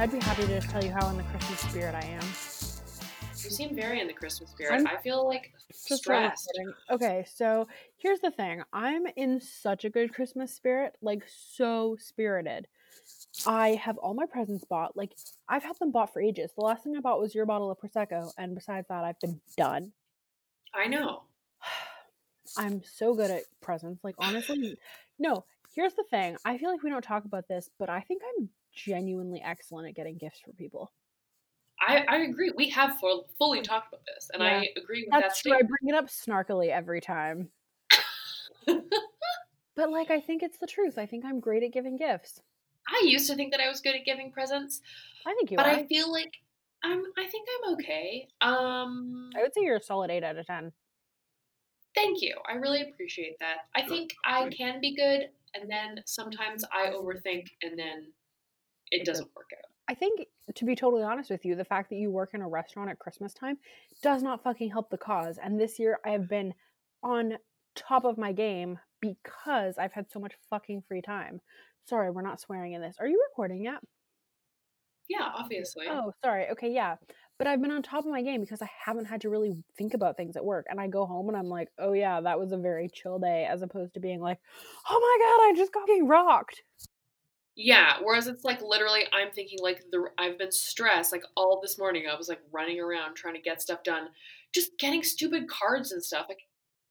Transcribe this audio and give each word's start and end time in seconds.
I'd 0.00 0.10
be 0.10 0.18
happy 0.20 0.46
to 0.46 0.48
just 0.48 0.70
tell 0.70 0.82
you 0.82 0.90
how 0.92 1.10
in 1.10 1.18
the 1.18 1.22
Christmas 1.24 1.60
spirit 1.60 1.94
I 1.94 2.06
am. 2.06 2.22
You 2.22 3.50
seem 3.50 3.76
very 3.76 4.00
in 4.00 4.06
the 4.06 4.14
Christmas 4.14 4.48
spirit. 4.48 4.72
I'm 4.72 4.86
I 4.86 4.96
feel 4.96 5.26
like 5.26 5.52
stressed. 5.70 6.58
Okay, 6.90 7.26
so 7.30 7.68
here's 7.98 8.20
the 8.20 8.30
thing. 8.30 8.62
I'm 8.72 9.04
in 9.16 9.42
such 9.42 9.84
a 9.84 9.90
good 9.90 10.14
Christmas 10.14 10.54
spirit, 10.54 10.96
like 11.02 11.24
so 11.28 11.98
spirited. 12.00 12.66
I 13.46 13.74
have 13.74 13.98
all 13.98 14.14
my 14.14 14.24
presents 14.24 14.64
bought. 14.64 14.96
Like 14.96 15.12
I've 15.50 15.64
had 15.64 15.78
them 15.78 15.92
bought 15.92 16.14
for 16.14 16.22
ages. 16.22 16.50
The 16.56 16.64
last 16.64 16.82
thing 16.82 16.96
I 16.96 17.00
bought 17.00 17.20
was 17.20 17.34
your 17.34 17.44
bottle 17.44 17.70
of 17.70 17.76
prosecco, 17.78 18.32
and 18.38 18.54
besides 18.54 18.88
that, 18.88 19.04
I've 19.04 19.20
been 19.20 19.38
done. 19.58 19.92
I 20.74 20.86
know. 20.86 21.24
I'm 22.56 22.82
so 22.84 23.12
good 23.12 23.30
at 23.30 23.42
presents. 23.60 24.02
Like 24.02 24.14
honestly, 24.18 24.78
no. 25.18 25.44
Here's 25.74 25.94
the 25.94 26.04
thing. 26.10 26.38
I 26.42 26.56
feel 26.56 26.70
like 26.70 26.82
we 26.82 26.88
don't 26.88 27.04
talk 27.04 27.26
about 27.26 27.48
this, 27.48 27.68
but 27.78 27.90
I 27.90 28.00
think 28.00 28.22
I'm 28.38 28.48
genuinely 28.74 29.40
excellent 29.44 29.88
at 29.88 29.94
getting 29.94 30.16
gifts 30.18 30.40
for 30.44 30.52
people. 30.52 30.92
I, 31.80 32.04
I 32.08 32.16
agree. 32.18 32.52
We 32.54 32.68
have 32.70 32.98
full, 32.98 33.28
fully 33.38 33.62
talked 33.62 33.88
about 33.88 34.04
this, 34.04 34.30
and 34.34 34.42
I 34.42 34.68
agree 34.76 35.04
with 35.04 35.12
that 35.12 35.22
That's 35.22 35.40
true. 35.40 35.52
I 35.52 35.56
statement. 35.58 35.78
bring 35.80 35.94
it 35.94 35.98
up 35.98 36.08
snarkily 36.08 36.68
every 36.70 37.00
time. 37.00 37.48
But 39.76 39.90
like 39.90 40.10
I 40.10 40.20
think 40.20 40.42
it's 40.42 40.58
the 40.58 40.66
truth. 40.66 40.98
I 40.98 41.06
think 41.06 41.24
I'm 41.24 41.40
great 41.40 41.62
at 41.62 41.72
giving 41.72 41.96
gifts. 41.96 42.42
I 42.86 43.02
used 43.06 43.30
to 43.30 43.36
think 43.36 43.52
that 43.52 43.60
I 43.60 43.68
was 43.68 43.80
good 43.80 43.94
at 43.94 44.04
giving 44.04 44.30
presents, 44.30 44.82
I 45.26 45.34
think 45.34 45.50
you 45.50 45.56
are. 45.56 45.64
but 45.64 45.72
are. 45.72 45.76
I 45.78 45.86
feel 45.86 46.12
like 46.12 46.34
I'm. 46.84 47.02
I 47.16 47.26
think 47.28 47.48
I'm 47.64 47.74
okay. 47.74 48.28
Um, 48.42 49.30
I 49.36 49.40
would 49.40 49.54
say 49.54 49.62
you're 49.62 49.76
a 49.76 49.82
solid 49.82 50.10
eight 50.10 50.24
out 50.24 50.36
of 50.36 50.46
ten. 50.46 50.72
thank 51.94 52.20
you. 52.20 52.36
I 52.46 52.56
really 52.56 52.82
appreciate 52.82 53.38
that. 53.40 53.58
I 53.74 53.86
think 53.86 54.14
I 54.24 54.48
can 54.50 54.80
be 54.80 54.94
good, 54.94 55.30
and 55.54 55.70
then 55.70 56.02
sometimes 56.04 56.64
I 56.72 56.90
overthink, 56.90 57.46
and 57.62 57.78
then 57.78 58.12
it 58.90 59.04
doesn't 59.04 59.28
work 59.36 59.50
out. 59.56 59.70
I 59.88 59.94
think, 59.94 60.26
to 60.54 60.64
be 60.64 60.76
totally 60.76 61.02
honest 61.02 61.30
with 61.30 61.44
you, 61.44 61.56
the 61.56 61.64
fact 61.64 61.90
that 61.90 61.96
you 61.96 62.10
work 62.10 62.30
in 62.32 62.42
a 62.42 62.48
restaurant 62.48 62.90
at 62.90 62.98
Christmas 62.98 63.34
time 63.34 63.58
does 64.02 64.22
not 64.22 64.42
fucking 64.42 64.70
help 64.70 64.88
the 64.90 64.98
cause. 64.98 65.38
And 65.42 65.58
this 65.58 65.78
year 65.78 65.98
I 66.04 66.10
have 66.10 66.28
been 66.28 66.54
on 67.02 67.38
top 67.74 68.04
of 68.04 68.18
my 68.18 68.32
game 68.32 68.78
because 69.00 69.78
I've 69.78 69.92
had 69.92 70.10
so 70.10 70.20
much 70.20 70.34
fucking 70.48 70.82
free 70.86 71.02
time. 71.02 71.40
Sorry, 71.86 72.10
we're 72.10 72.22
not 72.22 72.40
swearing 72.40 72.74
in 72.74 72.82
this. 72.82 72.96
Are 73.00 73.06
you 73.06 73.20
recording 73.30 73.64
yet? 73.64 73.80
Yeah, 75.08 75.28
obviously. 75.34 75.86
Oh, 75.88 76.12
sorry. 76.24 76.48
Okay, 76.50 76.72
yeah. 76.72 76.94
But 77.36 77.48
I've 77.48 77.60
been 77.60 77.72
on 77.72 77.82
top 77.82 78.04
of 78.04 78.12
my 78.12 78.22
game 78.22 78.40
because 78.40 78.62
I 78.62 78.70
haven't 78.84 79.06
had 79.06 79.22
to 79.22 79.28
really 79.28 79.56
think 79.76 79.94
about 79.94 80.16
things 80.16 80.36
at 80.36 80.44
work. 80.44 80.66
And 80.70 80.78
I 80.78 80.86
go 80.86 81.04
home 81.04 81.26
and 81.26 81.36
I'm 81.36 81.48
like, 81.48 81.68
oh 81.80 81.94
yeah, 81.94 82.20
that 82.20 82.38
was 82.38 82.52
a 82.52 82.58
very 82.58 82.88
chill 82.88 83.18
day, 83.18 83.44
as 83.50 83.62
opposed 83.62 83.94
to 83.94 84.00
being 84.00 84.20
like, 84.20 84.38
oh 84.88 85.00
my 85.00 85.26
god, 85.26 85.50
I 85.50 85.52
just 85.56 85.72
got 85.72 85.88
getting 85.88 86.06
rocked. 86.06 86.62
Yeah, 87.56 87.94
whereas 88.02 88.26
it's 88.26 88.44
like 88.44 88.62
literally, 88.62 89.02
I'm 89.12 89.30
thinking 89.32 89.58
like 89.60 89.82
the 89.90 90.06
I've 90.18 90.38
been 90.38 90.52
stressed 90.52 91.12
like 91.12 91.24
all 91.36 91.60
this 91.60 91.78
morning. 91.78 92.04
I 92.10 92.16
was 92.16 92.28
like 92.28 92.40
running 92.52 92.80
around 92.80 93.16
trying 93.16 93.34
to 93.34 93.40
get 93.40 93.60
stuff 93.60 93.82
done, 93.82 94.08
just 94.54 94.78
getting 94.78 95.02
stupid 95.02 95.48
cards 95.48 95.92
and 95.92 96.02
stuff. 96.02 96.26
Like 96.28 96.40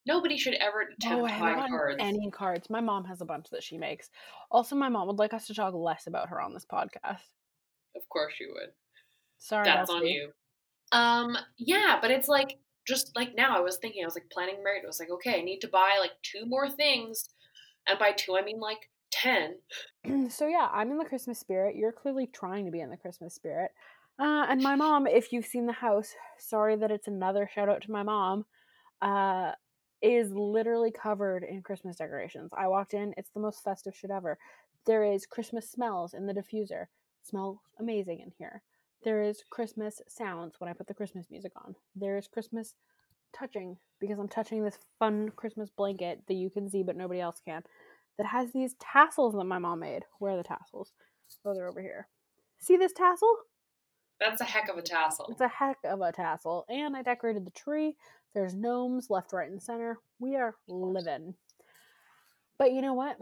nobody 0.05 0.37
should 0.37 0.55
ever 0.55 0.81
attempt 0.81 1.21
Oh, 1.21 1.25
I 1.25 1.39
buy 1.55 1.67
cards. 1.67 1.97
any 1.99 2.29
cards. 2.31 2.69
My 2.69 2.81
mom 2.81 3.05
has 3.05 3.21
a 3.21 3.25
bunch 3.25 3.49
that 3.51 3.63
she 3.63 3.77
makes. 3.77 4.09
Also, 4.51 4.75
my 4.75 4.89
mom 4.89 5.07
would 5.07 5.17
like 5.19 5.33
us 5.33 5.47
to 5.47 5.53
talk 5.53 5.73
less 5.73 6.07
about 6.07 6.29
her 6.29 6.41
on 6.41 6.53
this 6.53 6.65
podcast. 6.71 7.21
Of 7.95 8.07
course 8.09 8.33
you 8.39 8.51
would. 8.53 8.69
Sorry, 9.39 9.63
That's 9.65 9.89
on 9.89 10.05
you. 10.05 10.31
Um, 10.91 11.37
yeah, 11.57 11.97
but 12.01 12.11
it's 12.11 12.27
like 12.27 12.59
just 12.85 13.15
like 13.15 13.33
now. 13.35 13.57
I 13.57 13.61
was 13.61 13.77
thinking, 13.77 14.03
I 14.03 14.05
was 14.05 14.15
like 14.15 14.29
planning 14.31 14.63
marriage. 14.63 14.83
I 14.83 14.87
was 14.87 14.99
like, 14.99 15.09
okay, 15.11 15.39
I 15.39 15.43
need 15.43 15.59
to 15.61 15.67
buy 15.67 15.93
like 15.99 16.11
two 16.21 16.45
more 16.45 16.69
things, 16.69 17.29
and 17.87 17.97
by 17.97 18.11
two 18.11 18.37
I 18.37 18.43
mean 18.43 18.59
like 18.59 18.89
ten. 19.11 19.55
so 20.29 20.47
yeah, 20.47 20.67
I'm 20.71 20.91
in 20.91 20.97
the 20.97 21.05
Christmas 21.05 21.39
spirit. 21.39 21.75
You're 21.75 21.91
clearly 21.91 22.27
trying 22.27 22.65
to 22.65 22.71
be 22.71 22.81
in 22.81 22.89
the 22.89 22.97
Christmas 22.97 23.33
spirit. 23.33 23.71
Uh, 24.19 24.45
and 24.49 24.61
my 24.61 24.75
mom, 24.75 25.07
if 25.07 25.31
you've 25.31 25.45
seen 25.45 25.65
the 25.65 25.73
house, 25.73 26.13
sorry 26.37 26.75
that 26.75 26.91
it's 26.91 27.07
another 27.07 27.49
shout 27.53 27.69
out 27.69 27.81
to 27.83 27.91
my 27.91 28.03
mom, 28.03 28.45
uh, 29.01 29.51
is 30.01 30.31
literally 30.33 30.91
covered 30.91 31.43
in 31.43 31.61
Christmas 31.61 31.97
decorations. 31.97 32.51
I 32.57 32.67
walked 32.67 32.93
in, 32.93 33.13
it's 33.15 33.31
the 33.31 33.39
most 33.39 33.63
festive 33.63 33.95
shit 33.95 34.11
ever. 34.11 34.37
There 34.85 35.05
is 35.05 35.25
Christmas 35.25 35.69
smells 35.69 36.13
in 36.13 36.25
the 36.25 36.33
diffuser. 36.33 36.85
Smells 37.23 37.59
amazing 37.79 38.19
in 38.19 38.31
here. 38.37 38.61
There 39.03 39.23
is 39.23 39.43
Christmas 39.49 40.01
sounds 40.07 40.55
when 40.59 40.69
I 40.69 40.73
put 40.73 40.87
the 40.87 40.93
Christmas 40.93 41.27
music 41.29 41.53
on. 41.55 41.75
There 41.95 42.17
is 42.17 42.27
Christmas 42.27 42.75
touching 43.33 43.77
because 44.01 44.19
I'm 44.19 44.27
touching 44.27 44.63
this 44.63 44.79
fun 44.97 45.29
Christmas 45.35 45.69
blanket 45.69 46.23
that 46.27 46.33
you 46.33 46.49
can 46.49 46.69
see 46.69 46.83
but 46.83 46.97
nobody 46.97 47.21
else 47.21 47.41
can 47.45 47.61
that 48.19 48.27
has 48.27 48.51
these 48.51 48.75
tassels 48.79 49.33
that 49.33 49.45
my 49.45 49.57
mom 49.57 49.79
made. 49.79 50.03
Where 50.19 50.33
are 50.33 50.37
the 50.37 50.43
tassels? 50.43 50.91
Oh, 51.45 51.53
they're 51.53 51.69
over 51.69 51.81
here. 51.81 52.07
See 52.59 52.75
this 52.75 52.91
tassel? 52.91 53.33
That's 54.19 54.41
a 54.41 54.45
heck 54.45 54.67
of 54.67 54.77
a 54.77 54.81
tassel. 54.81 55.27
It's 55.31 55.39
a 55.39 55.47
heck 55.47 55.77
of 55.85 56.01
a 56.01 56.11
tassel. 56.11 56.65
And 56.67 56.97
I 56.97 57.01
decorated 57.01 57.45
the 57.45 57.51
tree. 57.51 57.95
There's 58.35 58.53
gnomes 58.53 59.09
left, 59.09 59.31
right, 59.31 59.49
and 59.49 59.63
center. 59.63 59.99
We 60.19 60.35
are 60.35 60.55
living. 60.67 61.35
But 62.57 62.73
you 62.73 62.81
know 62.81 62.93
what? 62.93 63.15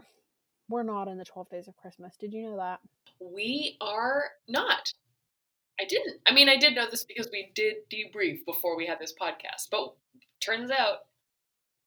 We're 0.68 0.82
not 0.82 1.06
in 1.06 1.16
the 1.16 1.24
12 1.24 1.48
days 1.48 1.68
of 1.68 1.76
Christmas. 1.76 2.16
Did 2.18 2.34
you 2.34 2.50
know 2.50 2.56
that? 2.56 2.80
We 3.20 3.76
are 3.80 4.24
not. 4.48 4.92
I 5.80 5.84
didn't. 5.84 6.16
I 6.26 6.32
mean, 6.32 6.48
I 6.48 6.56
did 6.56 6.74
know 6.74 6.90
this 6.90 7.04
because 7.04 7.28
we 7.32 7.52
did 7.54 7.76
debrief 7.88 8.44
before 8.44 8.76
we 8.76 8.86
had 8.86 8.98
this 8.98 9.14
podcast, 9.18 9.68
but 9.70 9.94
turns 10.40 10.72
out 10.72 10.98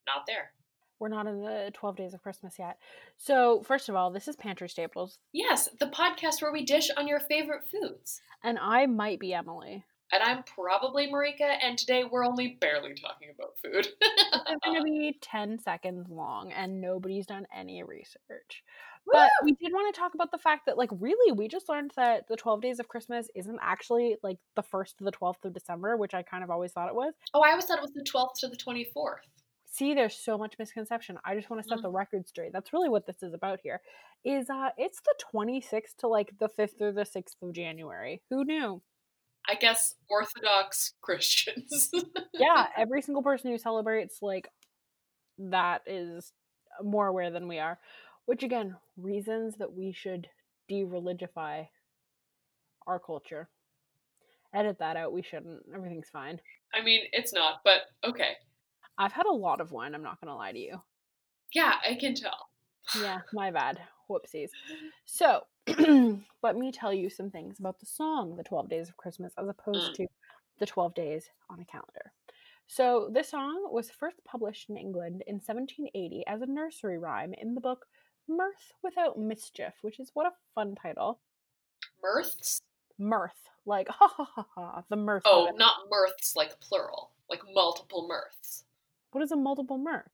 not 0.07 0.25
there. 0.27 0.53
We're 1.01 1.07
not 1.09 1.25
in 1.25 1.41
the 1.41 1.71
12 1.73 1.95
days 1.95 2.13
of 2.13 2.21
Christmas 2.21 2.59
yet. 2.59 2.77
So, 3.17 3.63
first 3.63 3.89
of 3.89 3.95
all, 3.95 4.11
this 4.11 4.27
is 4.27 4.35
Pantry 4.35 4.69
Staples, 4.69 5.17
Yes, 5.33 5.67
the 5.79 5.87
podcast 5.87 6.43
where 6.43 6.51
we 6.53 6.63
dish 6.63 6.89
on 6.95 7.07
your 7.07 7.19
favorite 7.19 7.63
foods. 7.67 8.21
and 8.43 8.59
I 8.61 8.85
might 8.85 9.19
be 9.19 9.33
Emily. 9.33 9.83
And 10.11 10.21
I'm 10.21 10.43
probably 10.43 11.07
Marika, 11.11 11.55
and 11.63 11.75
today 11.75 12.03
we're 12.03 12.23
only 12.25 12.57
barely 12.61 12.93
talking 12.93 13.29
about 13.33 13.57
food. 13.63 13.87
It's 13.99 14.65
going 14.65 14.77
to 14.77 14.83
be 14.83 15.17
10 15.21 15.57
seconds 15.57 16.07
long, 16.09 16.51
and 16.51 16.79
nobody's 16.81 17.25
done 17.25 17.47
any 17.55 17.81
research. 17.81 18.61
But 19.11 19.31
we 19.43 19.53
did 19.53 19.71
want 19.73 19.93
to 19.95 19.99
talk 19.99 20.13
about 20.13 20.29
the 20.31 20.37
fact 20.37 20.67
that, 20.67 20.77
like, 20.77 20.89
really, 20.99 21.31
we 21.31 21.47
just 21.47 21.67
learned 21.67 21.91
that 21.95 22.27
the 22.27 22.35
12 22.35 22.61
days 22.61 22.79
of 22.79 22.87
Christmas 22.87 23.27
isn't 23.35 23.57
actually 23.59 24.17
like 24.21 24.37
the 24.55 24.61
1st 24.63 24.97
to 24.97 25.03
the 25.05 25.11
12th 25.11 25.45
of 25.45 25.53
December, 25.53 25.97
which 25.97 26.13
I 26.13 26.21
kind 26.21 26.43
of 26.43 26.51
always 26.51 26.73
thought 26.73 26.89
it 26.89 26.95
was. 26.95 27.13
oh, 27.33 27.41
I 27.41 27.49
always 27.51 27.65
thought 27.65 27.79
it 27.79 27.81
was 27.81 27.93
the 27.93 28.03
12th 28.03 28.33
to 28.41 28.47
the 28.49 28.57
24th. 28.57 29.15
See, 29.73 29.93
there's 29.93 30.15
so 30.15 30.37
much 30.37 30.55
misconception. 30.59 31.17
I 31.23 31.33
just 31.33 31.49
want 31.49 31.63
to 31.63 31.67
set 31.67 31.77
Mhm. 31.79 31.83
the 31.83 31.89
record 31.91 32.27
straight. 32.27 32.51
That's 32.51 32.73
really 32.73 32.89
what 32.89 33.05
this 33.05 33.23
is 33.23 33.33
about 33.33 33.61
here. 33.61 33.81
Is 34.25 34.49
uh 34.49 34.71
it's 34.77 34.99
the 35.01 35.15
26th 35.31 35.95
to 35.99 36.07
like 36.09 36.37
the 36.39 36.49
5th 36.49 36.81
or 36.81 36.91
the 36.91 37.05
6th 37.05 37.41
of 37.41 37.53
January. 37.53 38.21
Who 38.29 38.43
knew? 38.43 38.81
I 39.47 39.55
guess 39.55 39.95
Orthodox 40.09 40.93
Christians. 41.01 41.89
Yeah, 42.33 42.67
every 42.77 43.01
single 43.01 43.23
person 43.23 43.49
who 43.49 43.57
celebrates 43.57 44.21
like 44.21 44.51
that 45.37 45.83
is 45.87 46.33
more 46.81 47.07
aware 47.07 47.31
than 47.31 47.47
we 47.47 47.57
are. 47.59 47.79
Which 48.25 48.43
again, 48.43 48.77
reasons 48.97 49.55
that 49.57 49.71
we 49.73 49.93
should 49.93 50.29
de-religify 50.67 51.67
our 52.87 52.99
culture. 52.99 53.49
Edit 54.53 54.79
that 54.79 54.97
out. 54.97 55.13
We 55.13 55.21
shouldn't. 55.23 55.63
Everything's 55.73 56.09
fine. 56.09 56.39
I 56.73 56.81
mean, 56.81 57.07
it's 57.13 57.33
not, 57.33 57.61
but 57.63 57.83
okay. 58.03 58.35
I've 58.97 59.11
had 59.13 59.25
a 59.25 59.31
lot 59.31 59.61
of 59.61 59.71
wine. 59.71 59.95
I'm 59.95 60.03
not 60.03 60.19
gonna 60.21 60.35
lie 60.35 60.51
to 60.51 60.59
you. 60.59 60.81
Yeah, 61.53 61.75
I 61.87 61.95
can 61.95 62.15
tell. 62.15 62.49
Yeah, 62.99 63.19
my 63.33 63.51
bad. 63.51 63.79
Whoopsies. 64.09 64.49
So, 65.05 65.41
let 66.43 66.55
me 66.55 66.71
tell 66.71 66.93
you 66.93 67.09
some 67.09 67.29
things 67.29 67.59
about 67.59 67.79
the 67.79 67.85
song 67.85 68.35
The 68.37 68.43
12 68.43 68.69
Days 68.69 68.89
of 68.89 68.97
Christmas 68.97 69.33
as 69.37 69.47
opposed 69.47 69.91
Mm. 69.91 69.95
to 69.95 70.07
the 70.59 70.65
12 70.65 70.93
days 70.93 71.29
on 71.49 71.59
a 71.59 71.65
calendar. 71.65 72.13
So, 72.67 73.09
this 73.11 73.29
song 73.29 73.67
was 73.71 73.89
first 73.91 74.17
published 74.25 74.69
in 74.69 74.77
England 74.77 75.23
in 75.27 75.35
1780 75.35 76.23
as 76.27 76.41
a 76.41 76.45
nursery 76.45 76.97
rhyme 76.97 77.33
in 77.33 77.53
the 77.55 77.61
book 77.61 77.85
Mirth 78.27 78.71
Without 78.83 79.17
Mischief, 79.19 79.73
which 79.81 79.99
is 79.99 80.11
what 80.13 80.27
a 80.27 80.31
fun 80.55 80.75
title. 80.75 81.19
Mirths? 82.03 82.61
Mirth, 82.97 83.49
like 83.65 83.87
ha 83.89 84.07
ha 84.07 84.23
ha 84.23 84.45
ha, 84.55 84.83
the 84.89 84.95
mirth. 84.95 85.23
Oh, 85.25 85.51
not 85.55 85.89
mirths 85.91 86.35
like 86.35 86.59
plural, 86.59 87.11
like 87.29 87.41
multiple 87.53 88.07
mirths. 88.09 88.63
What 89.11 89.23
is 89.23 89.31
a 89.31 89.35
multiple 89.35 89.77
mirth? 89.77 90.09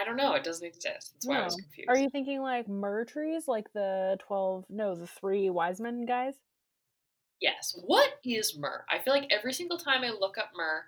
I 0.00 0.04
don't 0.04 0.16
know. 0.16 0.34
It 0.34 0.44
doesn't 0.44 0.66
exist. 0.66 1.14
That's 1.14 1.26
why 1.26 1.40
I 1.40 1.44
was 1.44 1.54
confused. 1.54 1.88
Are 1.88 1.96
you 1.98 2.10
thinking 2.10 2.42
like 2.42 2.68
myrrh 2.68 3.04
trees, 3.04 3.48
like 3.48 3.72
the 3.72 4.18
12, 4.26 4.66
no, 4.68 4.94
the 4.94 5.06
three 5.06 5.48
wise 5.48 5.80
men 5.80 6.04
guys? 6.04 6.34
Yes. 7.40 7.78
What 7.86 8.10
is 8.24 8.58
myrrh? 8.58 8.84
I 8.90 8.98
feel 8.98 9.14
like 9.14 9.30
every 9.30 9.52
single 9.52 9.78
time 9.78 10.04
I 10.04 10.10
look 10.10 10.36
up 10.38 10.50
myrrh, 10.54 10.84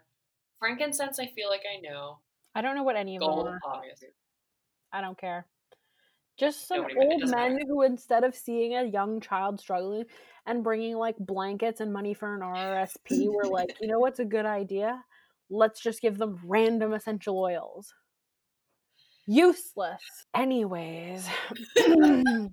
frankincense, 0.59 1.19
I 1.19 1.27
feel 1.27 1.49
like 1.49 1.63
I 1.63 1.81
know. 1.81 2.19
I 2.55 2.61
don't 2.61 2.75
know 2.75 2.83
what 2.83 2.97
any 2.97 3.17
of 3.17 3.21
them 3.21 3.31
Gold, 3.31 3.47
are. 3.47 3.61
obviously. 3.65 4.09
I 4.93 5.01
don't 5.01 5.19
care. 5.19 5.47
Just 6.39 6.69
some 6.69 6.87
it 6.89 6.97
old 6.97 7.21
men 7.21 7.31
matter. 7.31 7.59
who, 7.67 7.83
instead 7.83 8.25
of 8.25 8.35
seeing 8.35 8.77
a 8.77 8.85
young 8.85 9.21
child 9.21 9.59
struggling 9.59 10.05
and 10.47 10.63
bringing 10.63 10.97
like 10.97 11.17
blankets 11.19 11.81
and 11.81 11.93
money 11.93 12.15
for 12.15 12.35
an 12.35 12.41
RRSP, 12.41 13.27
were 13.29 13.45
like, 13.45 13.75
you 13.81 13.89
know 13.89 13.99
what's 13.99 14.21
a 14.21 14.25
good 14.25 14.47
idea? 14.47 15.03
Let's 15.51 15.81
just 15.81 16.03
give 16.03 16.19
them 16.19 16.39
random 16.45 16.93
essential 16.93 17.39
oils. 17.39 17.95
Useless. 19.27 20.03
Anyways, 20.35 21.27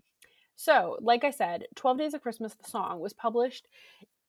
So, 0.55 0.97
like 1.01 1.23
I 1.23 1.31
said, 1.31 1.65
12 1.75 1.97
Days 1.97 2.13
of 2.13 2.21
Christmas, 2.21 2.53
the 2.55 2.69
song, 2.69 2.99
was 2.99 3.13
published 3.13 3.67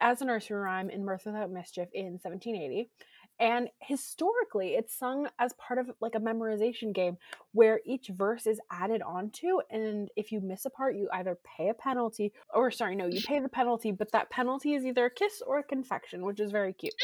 as 0.00 0.20
a 0.20 0.24
nursery 0.24 0.58
rhyme 0.58 0.90
in 0.90 1.04
Mirth 1.04 1.24
Without 1.24 1.50
Mischief 1.50 1.88
in 1.94 2.18
1780. 2.20 2.90
And 3.38 3.68
historically, 3.80 4.74
it's 4.74 4.94
sung 4.94 5.28
as 5.38 5.52
part 5.54 5.78
of 5.78 5.90
like 6.00 6.14
a 6.14 6.20
memorization 6.20 6.94
game 6.94 7.18
where 7.52 7.80
each 7.84 8.08
verse 8.08 8.46
is 8.46 8.60
added 8.70 9.02
onto. 9.02 9.58
And 9.70 10.08
if 10.16 10.32
you 10.32 10.40
miss 10.40 10.64
a 10.64 10.70
part, 10.70 10.96
you 10.96 11.08
either 11.12 11.38
pay 11.44 11.68
a 11.68 11.74
penalty, 11.74 12.32
or 12.54 12.70
sorry, 12.70 12.96
no, 12.96 13.06
you 13.06 13.20
pay 13.20 13.40
the 13.40 13.48
penalty, 13.48 13.92
but 13.92 14.10
that 14.12 14.30
penalty 14.30 14.74
is 14.74 14.86
either 14.86 15.06
a 15.06 15.10
kiss 15.10 15.42
or 15.46 15.58
a 15.58 15.62
confection, 15.62 16.24
which 16.24 16.40
is 16.40 16.50
very 16.50 16.72
cute. 16.72 16.94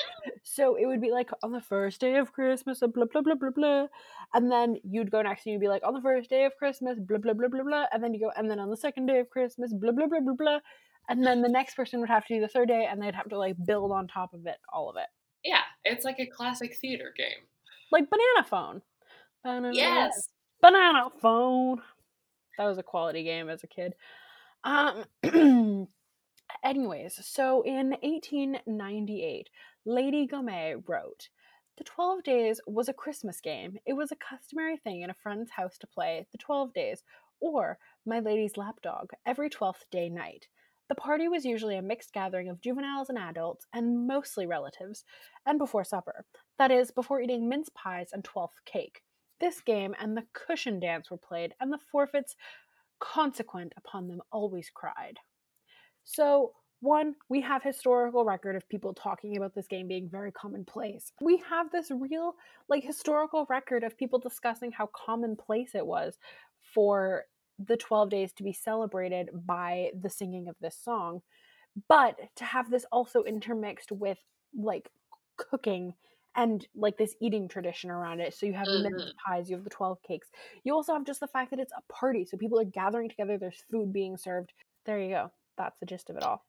So 0.43 0.77
it 0.77 0.87
would 0.87 1.01
be 1.01 1.11
like 1.11 1.31
on 1.43 1.53
the 1.53 1.61
first 1.61 2.01
day 2.01 2.17
of 2.17 2.33
Christmas, 2.33 2.81
blah, 2.81 3.05
blah, 3.05 3.21
blah, 3.23 3.35
blah, 3.35 3.51
blah. 3.51 3.87
And 4.33 4.51
then 4.51 4.77
you'd 4.83 5.11
go 5.11 5.21
next 5.21 5.45
and 5.45 5.53
you'd 5.53 5.61
be 5.61 5.69
like 5.69 5.83
on 5.85 5.93
the 5.93 6.01
first 6.01 6.31
day 6.31 6.47
of 6.47 6.57
Christmas, 6.57 6.99
blah, 6.99 7.19
blah, 7.19 7.35
blah, 7.35 7.49
blah, 7.49 7.63
blah. 7.63 7.85
And 7.93 8.03
then 8.03 8.15
you 8.15 8.21
go, 8.21 8.33
and 8.37 8.51
then 8.51 8.59
on 8.59 8.71
the 8.71 8.77
second 8.77 9.07
day 9.07 9.19
of 9.19 9.29
Christmas, 9.29 9.73
blah, 9.75 9.93
blah, 9.93 10.07
blah, 10.07 10.21
blah, 10.21 10.35
blah. 10.35 10.59
And 11.09 11.27
then 11.27 11.43
the 11.43 11.49
next 11.49 11.75
person 11.75 12.01
would 12.01 12.09
have 12.09 12.25
to 12.27 12.35
do 12.35 12.41
the 12.41 12.49
third 12.49 12.69
day 12.69 12.87
and 12.91 13.03
they'd 13.03 13.15
have 13.15 13.29
to 13.29 13.39
like 13.39 13.57
build 13.67 13.93
on 13.93 14.07
top 14.07 14.33
of 14.33 14.47
it, 14.47 14.57
all 14.73 14.89
of 14.89 14.97
it. 14.97 15.09
Yeah, 15.45 15.63
it's 15.85 16.05
like 16.05 16.21
a 16.21 16.27
classic 16.27 16.77
theater 16.81 17.13
game. 17.17 17.47
Like 17.91 18.09
Banana 18.09 18.47
Phone. 18.49 18.83
Banana, 19.45 19.71
Yes. 19.75 20.29
Banana 20.61 21.09
Phone. 21.21 21.83
That 22.59 22.67
was 22.67 22.79
a 22.79 22.83
quality 22.83 23.25
game 23.25 23.49
as 23.49 23.65
a 23.65 23.67
kid. 23.67 23.95
Um, 24.65 25.05
anyways, 26.65 27.19
so 27.27 27.63
in 27.63 27.91
1898, 28.03 29.49
Lady 29.85 30.27
Gomet 30.27 30.89
wrote, 30.89 31.29
The 31.79 31.85
12 31.85 32.23
Days 32.23 32.61
was 32.67 32.89
a 32.89 32.93
Christmas 32.93 33.41
game. 33.41 33.79
It 33.87 33.95
was 33.95 34.13
a 34.13 34.17
customary 34.17 34.77
thing 34.77 35.03
in 35.03 35.11
a 35.11 35.15
friend's 35.15 35.51
house 35.51 35.77
to 35.79 35.87
play 35.87 36.27
the 36.31 36.39
12 36.39 36.73
Days, 36.73 37.03
or 37.41 37.79
My 38.07 38.21
Lady's 38.21 38.57
Lapdog, 38.57 39.11
every 39.27 39.51
12th 39.51 39.89
day 39.91 40.09
night. 40.09 40.47
The 40.93 40.97
party 40.97 41.27
was 41.27 41.47
usually 41.47 41.79
a 41.79 41.81
mixed 41.81 42.13
gathering 42.13 42.51
of 42.51 42.61
juveniles 42.61 43.09
and 43.09 43.17
adults, 43.17 43.67
and 43.73 44.07
mostly 44.07 44.45
relatives, 44.45 45.07
and 45.47 45.59
before 45.59 45.85
supper. 45.85 46.27
That 46.59 46.71
is, 46.71 46.91
before 46.91 47.23
eating 47.23 47.49
mince 47.49 47.71
pies 47.75 48.11
and 48.13 48.23
12th 48.23 48.63
cake. 48.67 49.01
This 49.41 49.63
game 49.63 49.95
and 49.99 50.15
the 50.15 50.27
cushion 50.35 50.79
dance 50.81 51.11
were 51.11 51.17
played, 51.17 51.55
and 51.61 51.73
the 51.73 51.79
forfeits 51.91 52.37
consequent 53.01 53.73
upon 53.79 54.07
them 54.07 54.21
always 54.31 54.69
cried. 54.69 55.17
So, 56.05 56.53
one, 56.81 57.15
we 57.31 57.41
have 57.41 57.63
historical 57.63 58.27
record 58.27 58.55
of 58.55 58.69
people 58.69 58.93
talking 58.93 59.39
about 59.39 59.55
this 59.55 59.69
game 59.69 59.89
being 59.89 60.11
very 60.11 60.31
commonplace. 60.31 61.11
We 61.23 61.39
have 61.49 61.71
this 61.71 61.91
real, 61.91 62.35
like, 62.69 62.85
historical 62.85 63.47
record 63.49 63.83
of 63.83 63.97
people 63.97 64.19
discussing 64.19 64.73
how 64.73 64.91
commonplace 64.95 65.75
it 65.75 65.87
was 65.87 66.19
for 66.75 67.25
the 67.59 67.77
12 67.77 68.11
days 68.11 68.33
to 68.35 68.43
be 68.45 68.53
celebrated 68.53 69.31
by 69.47 69.93
the 69.99 70.11
singing 70.11 70.49
of 70.49 70.57
this 70.61 70.77
song. 70.79 71.23
But 71.89 72.19
to 72.37 72.45
have 72.45 72.71
this 72.71 72.85
also 72.93 73.23
intermixed 73.25 73.93
with, 73.93 74.19
like, 74.55 74.91
cooking 75.37 75.95
and 76.35 76.67
like 76.75 76.97
this 76.97 77.15
eating 77.21 77.49
tradition 77.49 77.91
around 77.91 78.21
it. 78.21 78.35
So 78.35 78.47
you 78.47 78.55
have 78.55 78.73
the 78.73 78.79
mince 78.79 79.05
Mhm. 79.05 79.19
pies, 79.27 79.51
you 79.51 79.57
have 79.57 79.65
the 79.65 79.71
12 79.71 80.01
cakes. 80.03 80.31
You 80.65 80.75
also 80.75 80.95
have 80.95 81.05
just 81.05 81.21
the 81.21 81.29
fact 81.29 81.51
that 81.51 81.61
it's 81.61 81.73
a 81.77 81.83
party. 81.93 82.25
So 82.25 82.37
people 82.39 82.59
are 82.59 82.65
gathering 82.65 83.09
together, 83.11 83.39
there's 83.39 83.63
food 83.71 83.93
being 83.93 84.17
served. 84.17 84.53
There 84.87 84.99
you 85.01 85.11
go. 85.11 85.33
That's 85.59 85.79
the 85.79 85.87
gist 85.87 86.11
of 86.11 86.17
it 86.17 86.23
all. 86.23 86.47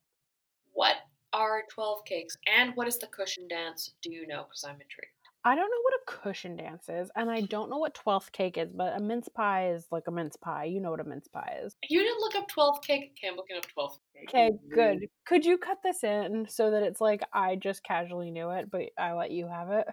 What 0.72 0.96
are 1.32 1.64
12 1.70 2.04
cakes 2.04 2.36
and 2.46 2.76
what 2.76 2.86
is 2.86 2.98
the 2.98 3.06
cushion 3.06 3.48
dance? 3.48 3.94
Do 4.02 4.12
you 4.12 4.26
know? 4.26 4.44
Because 4.44 4.62
I'm 4.64 4.78
intrigued. 4.78 5.13
I 5.46 5.54
don't 5.54 5.70
know 5.70 5.82
what 5.82 5.94
a 5.94 6.22
cushion 6.22 6.56
dance 6.56 6.88
is, 6.88 7.10
and 7.16 7.30
I 7.30 7.42
don't 7.42 7.68
know 7.68 7.76
what 7.76 7.94
12th 7.94 8.32
cake 8.32 8.56
is, 8.56 8.72
but 8.72 8.96
a 8.96 9.00
mince 9.00 9.28
pie 9.28 9.72
is 9.72 9.86
like 9.90 10.04
a 10.08 10.10
mince 10.10 10.36
pie. 10.36 10.64
You 10.64 10.80
know 10.80 10.90
what 10.90 11.00
a 11.00 11.04
mince 11.04 11.28
pie 11.28 11.58
is. 11.62 11.76
You 11.88 12.00
didn't 12.00 12.20
look 12.20 12.34
up 12.34 12.48
twelfth 12.48 12.86
cake? 12.86 13.12
Okay, 13.18 13.28
I'm 13.28 13.36
looking 13.36 13.56
up 13.56 13.66
twelfth 13.66 13.98
cake. 14.14 14.28
Okay, 14.30 14.50
good. 14.74 15.06
Could 15.26 15.44
you 15.44 15.58
cut 15.58 15.78
this 15.84 16.02
in 16.02 16.46
so 16.48 16.70
that 16.70 16.82
it's 16.82 17.00
like 17.00 17.22
I 17.32 17.56
just 17.56 17.84
casually 17.84 18.30
knew 18.30 18.50
it, 18.50 18.70
but 18.70 18.82
I 18.98 19.12
let 19.12 19.30
you 19.30 19.46
have 19.46 19.70
it? 19.70 19.86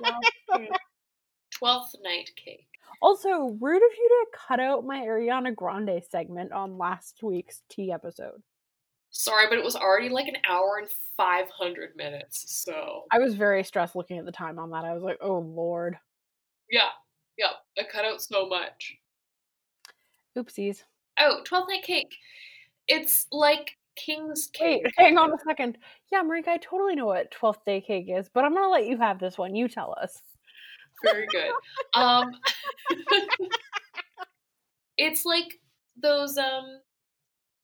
12th 1.62 1.94
night 2.02 2.30
cake. 2.36 2.66
Also, 3.02 3.56
rude 3.60 3.76
of 3.76 3.96
you 3.98 4.08
to 4.08 4.38
cut 4.48 4.60
out 4.60 4.84
my 4.84 5.00
Ariana 5.00 5.54
Grande 5.54 6.02
segment 6.10 6.52
on 6.52 6.78
last 6.78 7.22
week's 7.22 7.62
tea 7.68 7.92
episode. 7.92 8.42
Sorry, 9.18 9.46
but 9.48 9.58
it 9.58 9.64
was 9.64 9.76
already 9.76 10.10
like 10.10 10.28
an 10.28 10.36
hour 10.48 10.78
and 10.78 10.88
500 11.16 11.96
minutes. 11.96 12.44
So, 12.64 13.04
I 13.10 13.18
was 13.18 13.34
very 13.34 13.64
stressed 13.64 13.96
looking 13.96 14.18
at 14.18 14.26
the 14.26 14.32
time 14.32 14.58
on 14.58 14.70
that. 14.70 14.84
I 14.84 14.92
was 14.92 15.02
like, 15.02 15.18
oh 15.20 15.38
lord. 15.38 15.96
yeah. 16.70 16.90
Yeah. 17.38 17.52
I 17.78 17.84
cut 17.84 18.04
out 18.04 18.20
so 18.20 18.46
much. 18.46 18.96
Oopsies. 20.36 20.82
Oh, 21.18 21.40
12th 21.50 21.68
night 21.68 21.82
cake. 21.82 22.14
It's 22.88 23.26
like 23.32 23.76
King's 23.96 24.48
cake. 24.52 24.82
Wait, 24.84 24.92
hang 24.98 25.16
on 25.16 25.32
a 25.32 25.38
second. 25.46 25.78
Yeah, 26.12 26.22
Marika, 26.22 26.48
I 26.48 26.58
totally 26.58 26.94
know 26.94 27.06
what 27.06 27.32
12th 27.32 27.64
day 27.64 27.80
cake 27.80 28.06
is, 28.08 28.28
but 28.32 28.44
I'm 28.44 28.54
gonna 28.54 28.68
let 28.68 28.86
you 28.86 28.98
have 28.98 29.18
this 29.18 29.38
one. 29.38 29.54
You 29.54 29.66
tell 29.66 29.96
us. 30.00 30.20
Very 31.02 31.26
good. 31.26 31.50
Um, 31.94 32.30
it's 34.98 35.24
like 35.24 35.58
those 36.00 36.36
um, 36.36 36.80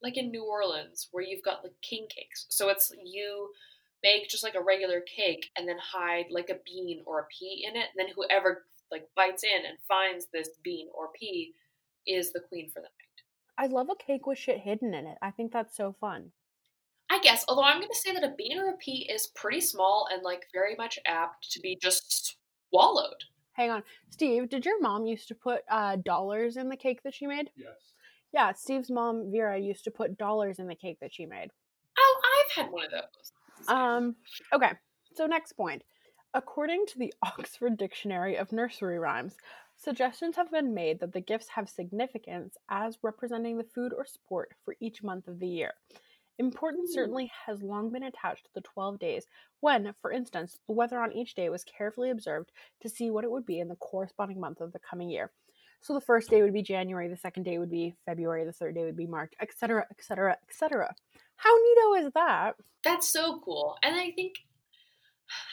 like 0.03 0.17
in 0.17 0.29
New 0.29 0.43
Orleans 0.43 1.07
where 1.11 1.23
you've 1.23 1.43
got 1.43 1.63
like 1.63 1.73
king 1.81 2.07
cakes. 2.09 2.45
So 2.49 2.69
it's 2.69 2.91
you 3.03 3.49
make 4.03 4.29
just 4.29 4.43
like 4.43 4.55
a 4.55 4.61
regular 4.61 5.01
cake 5.01 5.49
and 5.57 5.67
then 5.67 5.77
hide 5.79 6.25
like 6.29 6.49
a 6.49 6.59
bean 6.65 7.01
or 7.05 7.21
a 7.21 7.25
pea 7.27 7.65
in 7.67 7.75
it. 7.75 7.87
And 7.95 7.97
then 7.97 8.13
whoever 8.13 8.65
like 8.91 9.09
bites 9.15 9.43
in 9.43 9.65
and 9.65 9.77
finds 9.87 10.27
this 10.27 10.49
bean 10.63 10.87
or 10.93 11.09
pea 11.17 11.53
is 12.05 12.33
the 12.33 12.41
queen 12.41 12.69
for 12.69 12.81
the 12.81 12.83
night. 12.83 12.89
I 13.57 13.67
love 13.67 13.87
a 13.89 13.95
cake 13.95 14.27
with 14.27 14.37
shit 14.37 14.59
hidden 14.59 14.93
in 14.93 15.07
it. 15.07 15.17
I 15.21 15.31
think 15.31 15.53
that's 15.53 15.77
so 15.77 15.95
fun. 15.99 16.31
I 17.09 17.19
guess, 17.19 17.45
although 17.47 17.63
I'm 17.63 17.77
going 17.77 17.89
to 17.89 17.95
say 17.95 18.13
that 18.13 18.23
a 18.23 18.33
bean 18.35 18.57
or 18.57 18.69
a 18.69 18.77
pea 18.77 19.07
is 19.09 19.27
pretty 19.27 19.61
small 19.61 20.07
and 20.11 20.23
like 20.23 20.47
very 20.51 20.75
much 20.75 20.99
apt 21.05 21.51
to 21.51 21.59
be 21.59 21.77
just 21.81 22.37
swallowed. 22.69 23.23
Hang 23.53 23.69
on. 23.69 23.83
Steve, 24.09 24.49
did 24.49 24.65
your 24.65 24.81
mom 24.81 25.05
used 25.05 25.27
to 25.27 25.35
put 25.35 25.61
uh, 25.69 25.97
dollars 25.97 26.57
in 26.57 26.69
the 26.69 26.75
cake 26.75 27.03
that 27.03 27.13
she 27.13 27.27
made? 27.27 27.51
Yes. 27.55 27.92
Yeah, 28.33 28.51
Steve's 28.53 28.89
mom, 28.89 29.31
Vera, 29.31 29.59
used 29.59 29.83
to 29.83 29.91
put 29.91 30.17
dollars 30.17 30.59
in 30.59 30.67
the 30.67 30.75
cake 30.75 30.97
that 31.01 31.13
she 31.13 31.25
made. 31.25 31.49
Oh, 31.97 32.21
I've 32.25 32.63
had 32.63 32.71
one 32.71 32.85
of 32.85 32.91
those. 32.91 33.67
Um, 33.67 34.15
okay, 34.51 34.71
so 35.13 35.25
next 35.27 35.53
point. 35.53 35.83
According 36.33 36.85
to 36.87 36.99
the 36.99 37.13
Oxford 37.23 37.77
Dictionary 37.77 38.35
of 38.35 38.51
Nursery 38.51 38.97
Rhymes, 38.97 39.37
suggestions 39.77 40.35
have 40.35 40.51
been 40.51 40.73
made 40.73 40.99
that 40.99 41.13
the 41.13 41.21
gifts 41.21 41.47
have 41.49 41.69
significance 41.69 42.57
as 42.69 42.97
representing 43.03 43.57
the 43.57 43.63
food 43.63 43.93
or 43.95 44.05
sport 44.05 44.49
for 44.65 44.75
each 44.79 45.03
month 45.03 45.27
of 45.27 45.39
the 45.39 45.47
year. 45.47 45.73
Importance 46.39 46.89
Ooh. 46.89 46.93
certainly 46.93 47.31
has 47.45 47.61
long 47.61 47.91
been 47.91 48.01
attached 48.01 48.45
to 48.45 48.51
the 48.55 48.61
12 48.61 48.97
days, 48.97 49.27
when, 49.59 49.93
for 50.01 50.11
instance, 50.11 50.57
the 50.65 50.73
weather 50.73 50.99
on 50.99 51.13
each 51.13 51.35
day 51.35 51.49
was 51.49 51.63
carefully 51.63 52.09
observed 52.09 52.51
to 52.81 52.89
see 52.89 53.11
what 53.11 53.23
it 53.23 53.29
would 53.29 53.45
be 53.45 53.59
in 53.59 53.67
the 53.67 53.75
corresponding 53.75 54.39
month 54.39 54.59
of 54.59 54.73
the 54.73 54.79
coming 54.79 55.09
year. 55.11 55.31
So 55.83 55.93
the 55.93 56.01
first 56.01 56.29
day 56.29 56.41
would 56.41 56.53
be 56.53 56.63
January, 56.63 57.09
the 57.09 57.17
second 57.17 57.43
day 57.43 57.57
would 57.57 57.69
be 57.69 57.93
February, 58.05 58.45
the 58.45 58.53
third 58.53 58.73
day 58.73 58.85
would 58.85 58.95
be 58.95 59.05
March, 59.05 59.33
etc., 59.41 59.85
etc., 59.91 60.37
etc. 60.49 60.95
How 61.35 61.49
neato 61.49 62.05
is 62.05 62.11
that? 62.13 62.55
That's 62.85 63.11
so 63.11 63.41
cool. 63.43 63.75
And 63.83 63.93
I 63.93 64.11
think 64.11 64.35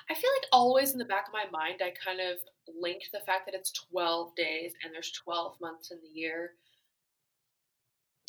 I 0.09 0.15
feel 0.15 0.31
like 0.41 0.49
always 0.53 0.93
in 0.93 0.99
the 0.99 1.05
back 1.05 1.27
of 1.27 1.33
my 1.33 1.47
mind 1.51 1.81
I 1.83 1.93
kind 2.05 2.21
of 2.21 2.39
linked 2.81 3.09
the 3.13 3.21
fact 3.21 3.47
that 3.47 3.57
it's 3.57 3.73
12 3.73 4.37
days 4.37 4.73
and 4.85 4.95
there's 4.95 5.11
12 5.11 5.61
months 5.61 5.91
in 5.91 5.99
the 6.01 6.21
year. 6.21 6.53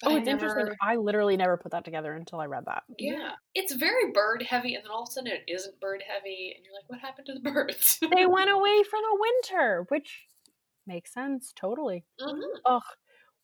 But 0.01 0.13
Oh, 0.13 0.15
it's 0.15 0.27
interesting. 0.27 0.73
I 0.81 0.95
literally 0.95 1.37
never 1.37 1.57
put 1.57 1.71
that 1.73 1.85
together 1.85 2.13
until 2.13 2.39
I 2.39 2.45
read 2.45 2.65
that. 2.65 2.81
Yeah. 2.97 3.33
It's 3.53 3.73
very 3.73 4.11
bird 4.11 4.41
heavy 4.41 4.73
and 4.73 4.83
then 4.83 4.91
all 4.91 5.03
of 5.03 5.09
a 5.09 5.11
sudden 5.11 5.31
it 5.31 5.43
isn't 5.47 5.79
bird 5.79 6.03
heavy 6.07 6.55
and 6.55 6.65
you're 6.65 6.73
like 6.73 6.89
what 6.89 6.99
happened 6.99 7.27
to 7.27 7.33
the 7.33 7.39
birds? 7.51 7.99
They 7.99 8.25
went 8.25 8.49
away 8.49 8.81
for 8.89 8.97
the 8.97 9.19
winter, 9.19 9.85
which 9.89 10.25
makes 10.91 11.13
sense 11.13 11.53
totally. 11.55 12.03
Mhm. 12.19 12.59
Ugh, 12.65 12.83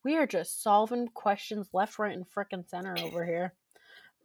we 0.04 0.16
are 0.18 0.28
just 0.28 0.62
solving 0.62 1.08
questions 1.08 1.70
left, 1.74 1.98
right, 1.98 2.16
and 2.16 2.30
frickin' 2.30 2.68
center 2.68 2.96
over 2.98 3.26
here. 3.26 3.54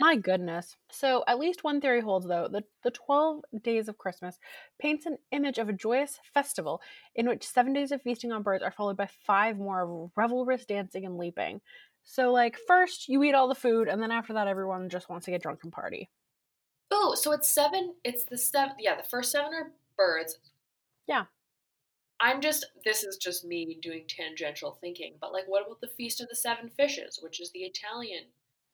My 0.01 0.17
goodness. 0.17 0.77
So, 0.91 1.23
at 1.29 1.39
least 1.39 1.63
one 1.63 1.81
theory 1.81 2.01
holds, 2.01 2.27
though. 2.27 2.49
that 2.49 2.65
the 2.83 2.91
12 2.91 3.45
days 3.63 3.89
of 3.89 3.99
Christmas 3.99 4.39
paints 4.79 5.07
an 5.07 5.19
image 5.31 5.59
of 5.59 5.69
a 5.69 5.73
joyous 5.73 6.19
festival 6.35 6.83
in 7.15 7.29
which 7.29 7.47
seven 7.47 7.73
days 7.73 7.93
of 7.93 8.03
feasting 8.03 8.33
on 8.33 8.43
birds 8.43 8.65
are 8.65 8.73
followed 8.73 8.97
by 8.97 9.07
five 9.07 9.59
more 9.59 9.83
of 9.83 10.13
revelrous 10.15 10.67
dancing 10.67 11.05
and 11.05 11.19
leaping. 11.19 11.61
So, 12.03 12.33
like, 12.33 12.57
first 12.67 13.09
you 13.09 13.23
eat 13.23 13.35
all 13.35 13.47
the 13.47 13.55
food, 13.55 13.87
and 13.87 14.03
then 14.03 14.11
after 14.11 14.33
that, 14.33 14.49
everyone 14.49 14.89
just 14.89 15.09
wants 15.09 15.27
to 15.27 15.31
get 15.31 15.43
drunk 15.43 15.63
and 15.63 15.73
party. 15.73 16.11
Oh, 16.91 17.15
so 17.15 17.33
it's 17.33 17.49
seven 17.49 17.95
it's 18.03 18.25
the 18.25 18.37
seven 18.37 18.77
yeah, 18.79 18.97
the 18.97 19.09
first 19.09 19.31
seven 19.31 19.55
are 19.55 19.73
birds. 19.97 20.39
Yeah. 21.07 21.27
I'm 22.23 22.41
just 22.41 22.65
this 22.85 23.03
is 23.03 23.17
just 23.17 23.45
me 23.45 23.79
doing 23.83 24.05
tangential 24.09 24.79
thinking, 24.81 25.15
but 25.21 25.33
like 25.33 25.45
what 25.47 25.67
about 25.67 25.81
the 25.81 25.89
Feast 25.89 26.21
of 26.21 26.29
the 26.29 26.37
Seven 26.37 26.71
Fishes, 26.71 27.19
which 27.21 27.41
is 27.41 27.51
the 27.51 27.65
Italian 27.65 28.25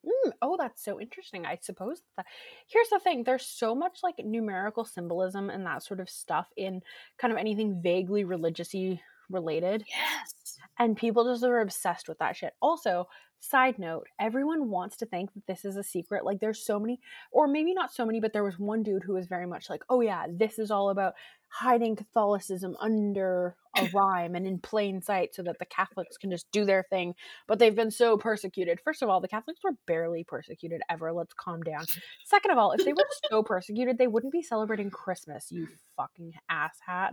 Mm, 0.06 0.32
oh, 0.42 0.56
that's 0.56 0.84
so 0.84 1.00
interesting. 1.00 1.44
I 1.44 1.58
suppose 1.60 2.02
that 2.16 2.26
here's 2.68 2.88
the 2.88 3.00
thing: 3.00 3.24
there's 3.24 3.44
so 3.44 3.74
much 3.74 3.98
like 4.02 4.18
numerical 4.24 4.84
symbolism 4.84 5.50
and 5.50 5.66
that 5.66 5.82
sort 5.82 6.00
of 6.00 6.08
stuff 6.08 6.48
in 6.56 6.82
kind 7.18 7.32
of 7.32 7.38
anything 7.38 7.82
vaguely 7.82 8.24
religiously 8.24 9.02
related. 9.28 9.84
Yes. 9.88 10.58
and 10.78 10.96
people 10.96 11.24
just 11.24 11.44
are 11.44 11.60
obsessed 11.60 12.08
with 12.08 12.18
that 12.18 12.36
shit. 12.36 12.54
Also, 12.62 13.08
side 13.40 13.78
note, 13.78 14.06
everyone 14.18 14.68
wants 14.70 14.96
to 14.98 15.06
think 15.06 15.32
that 15.34 15.46
this 15.46 15.64
is 15.64 15.76
a 15.76 15.82
secret. 15.82 16.24
Like 16.24 16.40
there's 16.40 16.64
so 16.64 16.78
many 16.78 17.00
or 17.30 17.46
maybe 17.46 17.72
not 17.74 17.92
so 17.92 18.04
many, 18.04 18.20
but 18.20 18.32
there 18.32 18.44
was 18.44 18.58
one 18.58 18.82
dude 18.82 19.02
who 19.04 19.14
was 19.14 19.26
very 19.26 19.46
much 19.46 19.70
like, 19.70 19.82
"Oh 19.88 20.00
yeah, 20.00 20.26
this 20.30 20.58
is 20.58 20.70
all 20.70 20.90
about 20.90 21.14
hiding 21.48 21.96
Catholicism 21.96 22.76
under 22.80 23.56
a 23.76 23.88
rhyme 23.94 24.34
and 24.34 24.46
in 24.46 24.58
plain 24.58 25.00
sight 25.00 25.34
so 25.34 25.42
that 25.42 25.58
the 25.58 25.66
Catholics 25.66 26.16
can 26.16 26.30
just 26.30 26.50
do 26.52 26.64
their 26.64 26.84
thing, 26.90 27.14
but 27.46 27.58
they've 27.58 27.74
been 27.74 27.90
so 27.90 28.16
persecuted." 28.16 28.80
First 28.80 29.02
of 29.02 29.08
all, 29.08 29.20
the 29.20 29.28
Catholics 29.28 29.60
were 29.62 29.76
barely 29.86 30.24
persecuted 30.24 30.80
ever. 30.90 31.12
Let's 31.12 31.34
calm 31.34 31.62
down. 31.62 31.84
Second 32.26 32.50
of 32.50 32.58
all, 32.58 32.72
if 32.72 32.84
they 32.84 32.92
were 32.92 33.08
so 33.30 33.42
persecuted, 33.42 33.98
they 33.98 34.08
wouldn't 34.08 34.32
be 34.32 34.42
celebrating 34.42 34.90
Christmas, 34.90 35.50
you 35.50 35.68
fucking 35.96 36.32
asshat. 36.50 37.12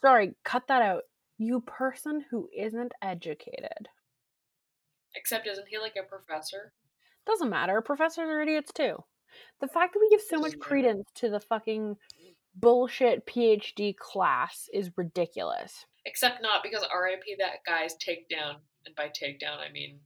Sorry, 0.00 0.34
cut 0.44 0.66
that 0.68 0.82
out. 0.82 1.02
You 1.38 1.60
person 1.60 2.24
who 2.30 2.48
isn't 2.56 2.92
educated. 3.02 3.88
Except, 5.16 5.46
isn't 5.46 5.68
he 5.68 5.78
like 5.78 5.96
a 5.96 6.06
professor? 6.06 6.72
Doesn't 7.26 7.50
matter. 7.50 7.80
Professors 7.80 8.28
are 8.28 8.42
idiots 8.42 8.70
too. 8.72 9.02
The 9.60 9.68
fact 9.68 9.94
that 9.94 10.00
we 10.00 10.10
give 10.10 10.20
so 10.20 10.38
much 10.38 10.58
credence 10.58 11.08
to 11.16 11.30
the 11.30 11.40
fucking 11.40 11.96
bullshit 12.54 13.26
PhD 13.26 13.96
class 13.96 14.68
is 14.72 14.90
ridiculous. 14.96 15.86
Except 16.04 16.40
not 16.42 16.62
because 16.62 16.82
RIP 16.82 17.38
that 17.38 17.64
guy's 17.66 17.94
takedown, 17.94 18.56
and 18.84 18.94
by 18.94 19.08
takedown 19.08 19.58
I 19.58 19.72
mean 19.72 19.98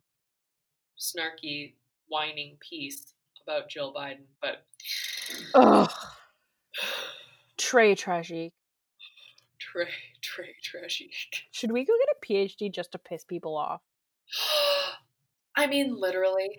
snarky, 0.98 1.74
whining 2.08 2.56
piece 2.60 3.12
about 3.46 3.68
Jill 3.68 3.92
Biden. 3.92 4.24
But 4.40 4.64
Ugh. 5.54 5.90
Trey 7.58 7.94
Tragedy. 7.94 8.52
Trey, 9.58 9.88
Trey, 10.22 10.54
trashy. 10.62 11.10
Should 11.50 11.70
we 11.70 11.84
go 11.84 11.92
get 11.98 12.16
a 12.16 12.26
PhD 12.26 12.72
just 12.72 12.92
to 12.92 12.98
piss 12.98 13.24
people 13.24 13.56
off? 13.56 13.82
I 15.56 15.66
mean, 15.66 15.94
literally. 15.98 16.50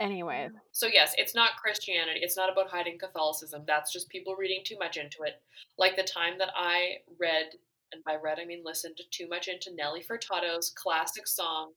Anyway, 0.00 0.48
So 0.70 0.86
yes, 0.86 1.12
it's 1.18 1.34
not 1.34 1.56
Christianity. 1.60 2.20
It's 2.22 2.36
not 2.36 2.52
about 2.52 2.70
hiding 2.70 2.98
Catholicism. 2.98 3.64
That's 3.66 3.92
just 3.92 4.08
people 4.08 4.36
reading 4.36 4.62
too 4.64 4.78
much 4.78 4.96
into 4.96 5.24
it. 5.24 5.42
Like 5.76 5.96
the 5.96 6.04
time 6.04 6.38
that 6.38 6.50
I 6.54 6.98
read, 7.18 7.46
and 7.92 8.04
by 8.04 8.14
read 8.14 8.38
I 8.40 8.44
mean 8.44 8.62
listened 8.64 9.00
too 9.10 9.28
much 9.28 9.48
into 9.48 9.74
Nelly 9.74 10.02
Furtado's 10.02 10.70
classic 10.70 11.26
song, 11.26 11.72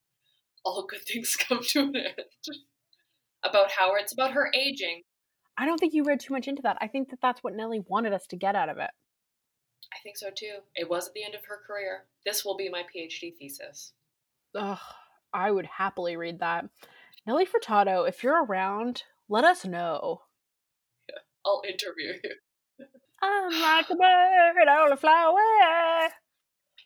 "All 0.64 0.86
Good 0.86 1.02
Things 1.02 1.36
Come 1.36 1.64
to 1.64 1.80
an 1.80 1.96
End," 1.96 2.16
about 3.44 3.72
how 3.72 3.96
it's 3.96 4.14
about 4.14 4.34
her 4.34 4.52
aging. 4.54 5.02
I 5.58 5.66
don't 5.66 5.80
think 5.80 5.96
you 5.96 6.04
read 6.04 6.20
too 6.20 6.34
much 6.34 6.48
into 6.48 6.62
that. 6.62 6.78
I 6.80 6.88
think 6.88 7.10
that 7.10 7.22
that's 7.22 7.44
what 7.44 7.56
Nelly 7.56 7.80
wanted 7.88 8.14
us 8.14 8.28
to 8.28 8.36
get 8.36 8.56
out 8.56 8.70
of 8.70 8.78
it. 8.78 8.92
I 9.94 9.98
think 10.04 10.18
so 10.18 10.30
too. 10.30 10.60
It 10.76 10.90
was 10.90 11.08
at 11.08 11.14
the 11.14 11.24
end 11.24 11.34
of 11.34 11.46
her 11.46 11.60
career. 11.66 12.06
This 12.24 12.46
will 12.46 12.56
be 12.56 12.70
my 12.70 12.84
PhD 12.84 13.36
thesis. 13.36 13.94
Ugh, 14.56 14.80
I 15.34 15.52
would 15.52 15.66
happily 15.66 16.16
read 16.16 16.40
that. 16.40 16.66
Nelly 17.26 17.46
Furtado, 17.46 18.08
if 18.08 18.24
you're 18.24 18.44
around, 18.44 19.04
let 19.30 19.44
us 19.44 19.66
know. 19.66 20.22
I'll 21.46 21.62
interview 21.68 22.14
you. 22.24 22.86
I'm 23.22 23.62
like 23.62 23.90
a 23.90 23.96
bird, 23.96 24.68
I 24.68 24.82
wanna 24.82 24.98
fly 24.98 25.26
away. 25.30 26.10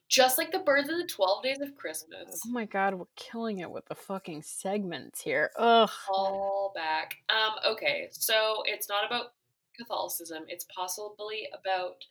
Just 0.09 0.37
like 0.37 0.51
the 0.51 0.59
birds 0.59 0.89
of 0.89 0.97
the 0.97 1.07
Twelve 1.07 1.43
Days 1.43 1.59
of 1.61 1.75
Christmas. 1.75 2.41
Oh 2.45 2.51
my 2.51 2.65
god, 2.65 2.93
we're 2.93 3.05
killing 3.15 3.59
it 3.59 3.71
with 3.71 3.85
the 3.85 3.95
fucking 3.95 4.43
segments 4.43 5.21
here. 5.21 5.49
Ugh. 5.57 5.89
All 6.09 6.71
back. 6.75 7.15
Um, 7.29 7.55
okay, 7.73 8.09
so 8.11 8.61
it's 8.65 8.87
not 8.87 9.05
about 9.05 9.33
Catholicism. 9.75 10.43
It's 10.47 10.65
possibly 10.75 11.47
about 11.59 12.05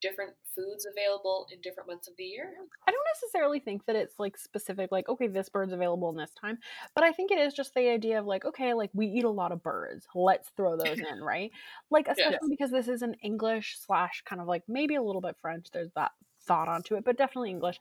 different 0.00 0.32
foods 0.54 0.86
available 0.90 1.46
in 1.52 1.60
different 1.60 1.88
months 1.88 2.08
of 2.08 2.14
the 2.16 2.24
year. 2.24 2.52
I 2.86 2.90
don't 2.90 3.06
necessarily 3.14 3.60
think 3.60 3.86
that 3.86 3.96
it's 3.96 4.18
like 4.18 4.36
specific, 4.36 4.90
like, 4.90 5.08
okay, 5.08 5.26
this 5.26 5.48
bird's 5.48 5.72
available 5.72 6.10
in 6.10 6.16
this 6.16 6.32
time, 6.40 6.58
but 6.94 7.04
I 7.04 7.12
think 7.12 7.30
it 7.30 7.38
is 7.38 7.54
just 7.54 7.74
the 7.74 7.88
idea 7.88 8.18
of 8.18 8.26
like, 8.26 8.44
okay, 8.44 8.74
like 8.74 8.90
we 8.92 9.06
eat 9.06 9.24
a 9.24 9.30
lot 9.30 9.52
of 9.52 9.62
birds. 9.62 10.06
Let's 10.14 10.48
throw 10.56 10.76
those 10.76 10.98
in, 11.12 11.22
right? 11.22 11.50
Like, 11.90 12.08
especially 12.08 12.48
because 12.50 12.70
this 12.70 12.88
is 12.88 13.02
an 13.02 13.14
English 13.22 13.78
slash 13.84 14.22
kind 14.24 14.40
of 14.40 14.48
like 14.48 14.62
maybe 14.68 14.94
a 14.96 15.02
little 15.02 15.22
bit 15.22 15.36
French. 15.40 15.68
There's 15.72 15.92
that 15.96 16.12
thought 16.42 16.68
onto 16.68 16.94
it, 16.96 17.04
but 17.04 17.18
definitely 17.18 17.50
English 17.50 17.78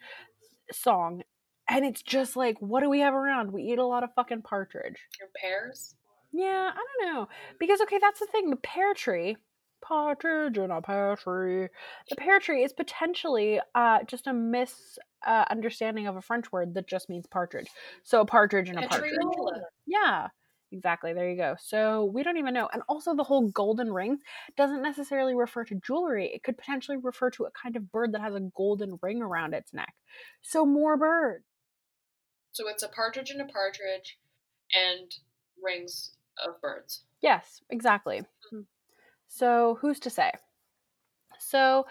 song. 0.71 1.23
And 1.67 1.85
it's 1.85 2.01
just 2.01 2.35
like, 2.35 2.57
what 2.59 2.81
do 2.81 2.89
we 2.89 2.99
have 3.01 3.13
around? 3.13 3.51
We 3.51 3.63
eat 3.63 3.77
a 3.77 3.85
lot 3.85 4.03
of 4.03 4.09
fucking 4.15 4.41
partridge. 4.41 4.97
Your 5.19 5.29
pears. 5.39 5.95
Yeah, 6.31 6.71
I 6.73 6.75
don't 6.75 7.13
know. 7.13 7.27
Because 7.59 7.81
okay, 7.81 7.99
that's 7.99 8.19
the 8.19 8.27
thing. 8.27 8.49
The 8.49 8.55
pear 8.55 8.93
tree, 8.93 9.37
partridge 9.81 10.57
in 10.57 10.71
a 10.71 10.81
pear 10.81 11.15
tree. 11.15 11.67
The 12.09 12.15
pear 12.15 12.39
tree 12.39 12.63
is 12.63 12.73
potentially 12.73 13.59
uh 13.75 13.99
just 14.07 14.27
a 14.27 14.33
mis 14.33 14.97
uh, 15.25 15.45
understanding 15.49 16.07
of 16.07 16.15
a 16.15 16.21
French 16.21 16.51
word 16.51 16.73
that 16.75 16.87
just 16.87 17.09
means 17.09 17.25
partridge. 17.27 17.67
So 18.03 18.21
a 18.21 18.25
partridge 18.25 18.69
in 18.69 18.77
a 18.77 18.87
partridge. 18.87 19.13
Yeah. 19.85 20.27
Exactly. 20.71 21.13
There 21.13 21.27
you 21.27 21.35
go. 21.35 21.55
So 21.59 22.05
we 22.05 22.21
don't 22.21 22.37
even 22.37 22.53
know. 22.53 22.69
And 22.71 22.83
also 22.87 23.15
the 23.15 23.23
whole 23.23 23.49
golden 23.49 23.91
ring 23.91 24.19
doesn't 24.55 24.83
necessarily 24.83 25.33
refer 25.33 25.63
to 25.65 25.75
jewelry. 25.83 26.31
It 26.31 26.43
could 26.43 26.57
potentially 26.57 26.97
refer 26.97 27.31
to 27.31 27.45
a 27.45 27.51
kind 27.51 27.75
of 27.75 27.91
bird 27.91 28.13
that 28.13 28.21
has 28.21 28.35
a 28.35 28.51
golden 28.55 28.99
ring 29.01 29.21
around 29.21 29.55
its 29.55 29.73
neck. 29.73 29.93
So 30.41 30.65
more 30.65 30.95
birds. 30.95 31.43
So 32.51 32.67
it's 32.67 32.83
a 32.83 32.87
partridge 32.87 33.31
and 33.31 33.41
a 33.41 33.45
partridge 33.45 34.19
and 34.73 35.11
rings 35.61 36.11
of 36.45 36.61
birds. 36.61 37.03
Yes, 37.21 37.61
exactly. 37.69 38.21
So, 39.29 39.77
who's 39.79 39.99
to 40.01 40.09
say? 40.09 40.31
So, 41.37 41.85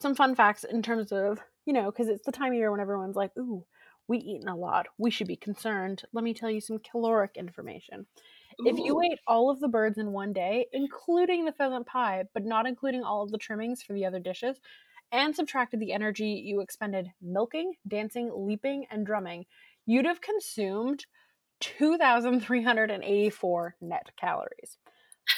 some 0.00 0.14
fun 0.14 0.34
facts 0.34 0.64
in 0.64 0.82
terms 0.82 1.12
of, 1.12 1.38
you 1.66 1.74
know, 1.74 1.90
because 1.90 2.08
it's 2.08 2.24
the 2.24 2.32
time 2.32 2.52
of 2.52 2.58
year 2.58 2.70
when 2.70 2.80
everyone's 2.80 3.16
like, 3.16 3.32
ooh, 3.38 3.66
we 4.08 4.16
eaten 4.18 4.48
a 4.48 4.56
lot. 4.56 4.86
We 4.98 5.10
should 5.10 5.28
be 5.28 5.36
concerned. 5.36 6.02
Let 6.12 6.24
me 6.24 6.34
tell 6.34 6.50
you 6.50 6.60
some 6.60 6.78
caloric 6.78 7.36
information. 7.36 8.06
If 8.64 8.78
you 8.78 9.00
ate 9.02 9.18
all 9.26 9.50
of 9.50 9.60
the 9.60 9.68
birds 9.68 9.98
in 9.98 10.12
one 10.12 10.32
day, 10.32 10.66
including 10.72 11.44
the 11.44 11.52
pheasant 11.52 11.86
pie, 11.86 12.24
but 12.34 12.44
not 12.44 12.66
including 12.66 13.04
all 13.04 13.22
of 13.22 13.30
the 13.30 13.38
trimmings 13.38 13.82
for 13.82 13.92
the 13.92 14.04
other 14.04 14.18
dishes, 14.18 14.60
and 15.12 15.34
subtracted 15.34 15.80
the 15.80 15.92
energy 15.92 16.42
you 16.44 16.60
expended 16.60 17.12
milking, 17.22 17.74
dancing, 17.88 18.30
leaping, 18.34 18.86
and 18.90 19.06
drumming, 19.06 19.46
you'd 19.86 20.06
have 20.06 20.20
consumed 20.20 21.06
2,384 21.60 23.76
net 23.80 24.10
calories. 24.16 24.78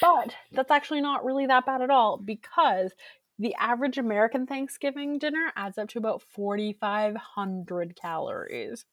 But 0.01 0.35
that's 0.53 0.71
actually 0.71 1.01
not 1.01 1.25
really 1.25 1.47
that 1.47 1.67
bad 1.67 1.83
at 1.83 1.91
all 1.91 2.17
because 2.17 2.93
the 3.39 3.55
average 3.55 3.99
American 3.99 4.47
Thanksgiving 4.47 5.19
dinner 5.19 5.53
adds 5.57 5.79
up 5.79 5.89
to 5.91 5.99
about 5.99 6.23
4,500 6.23 7.97
calories. 8.01 8.85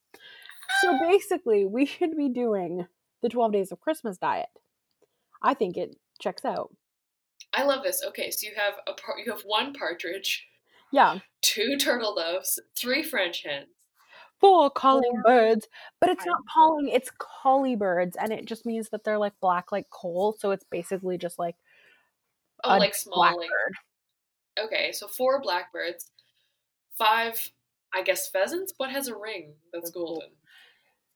So 0.82 0.98
basically, 1.00 1.66
we 1.66 1.86
should 1.86 2.16
be 2.16 2.30
doing 2.30 2.88
the 3.22 3.30
12 3.30 3.52
days 3.52 3.72
of 3.72 3.80
Christmas 3.80 4.18
diet. 4.18 4.50
I 5.42 5.54
think 5.54 5.78
it 5.78 5.96
checks 6.20 6.46
out. 6.46 6.74
I 7.54 7.64
love 7.64 7.84
this. 7.84 8.04
Okay, 8.08 8.30
so 8.32 8.48
you 8.48 8.54
have 8.56 8.76
a 8.88 8.94
par- 8.94 9.18
you 9.24 9.32
have 9.32 9.42
one 9.42 9.74
partridge, 9.74 10.48
Yeah, 10.92 11.20
two 11.42 11.78
turtle 11.78 12.16
doves, 12.16 12.60
three 12.78 13.04
French 13.04 13.44
hens. 13.44 13.68
Four 14.40 14.66
oh, 14.66 14.70
calling 14.70 15.12
Four 15.12 15.24
birds, 15.24 15.68
but 16.00 16.10
it's 16.10 16.26
not 16.26 16.42
calling, 16.54 16.88
it's 16.90 17.12
colly 17.18 17.76
birds, 17.76 18.16
and 18.18 18.32
it 18.34 18.46
just 18.46 18.66
means 18.66 18.90
that 18.90 19.04
they're 19.04 19.18
like 19.18 19.34
black 19.42 19.72
like 19.72 19.90
coal, 19.90 20.34
so 20.40 20.52
it's 20.52 20.66
basically 20.72 21.18
just 21.18 21.38
like 21.40 21.56
Oh, 22.64 22.76
a 22.76 22.78
like 22.78 22.96
small, 22.96 23.20
like 23.36 23.36
blackbird. 23.36 23.74
okay. 24.60 24.92
So 24.92 25.08
four 25.08 25.42
blackbirds, 25.42 26.12
five, 26.98 27.52
I 27.94 28.04
guess 28.04 28.30
pheasants. 28.30 28.74
What 28.78 28.92
has 28.92 29.08
a 29.08 29.16
ring 29.18 29.56
that's 29.74 29.92
golden? 29.92 30.30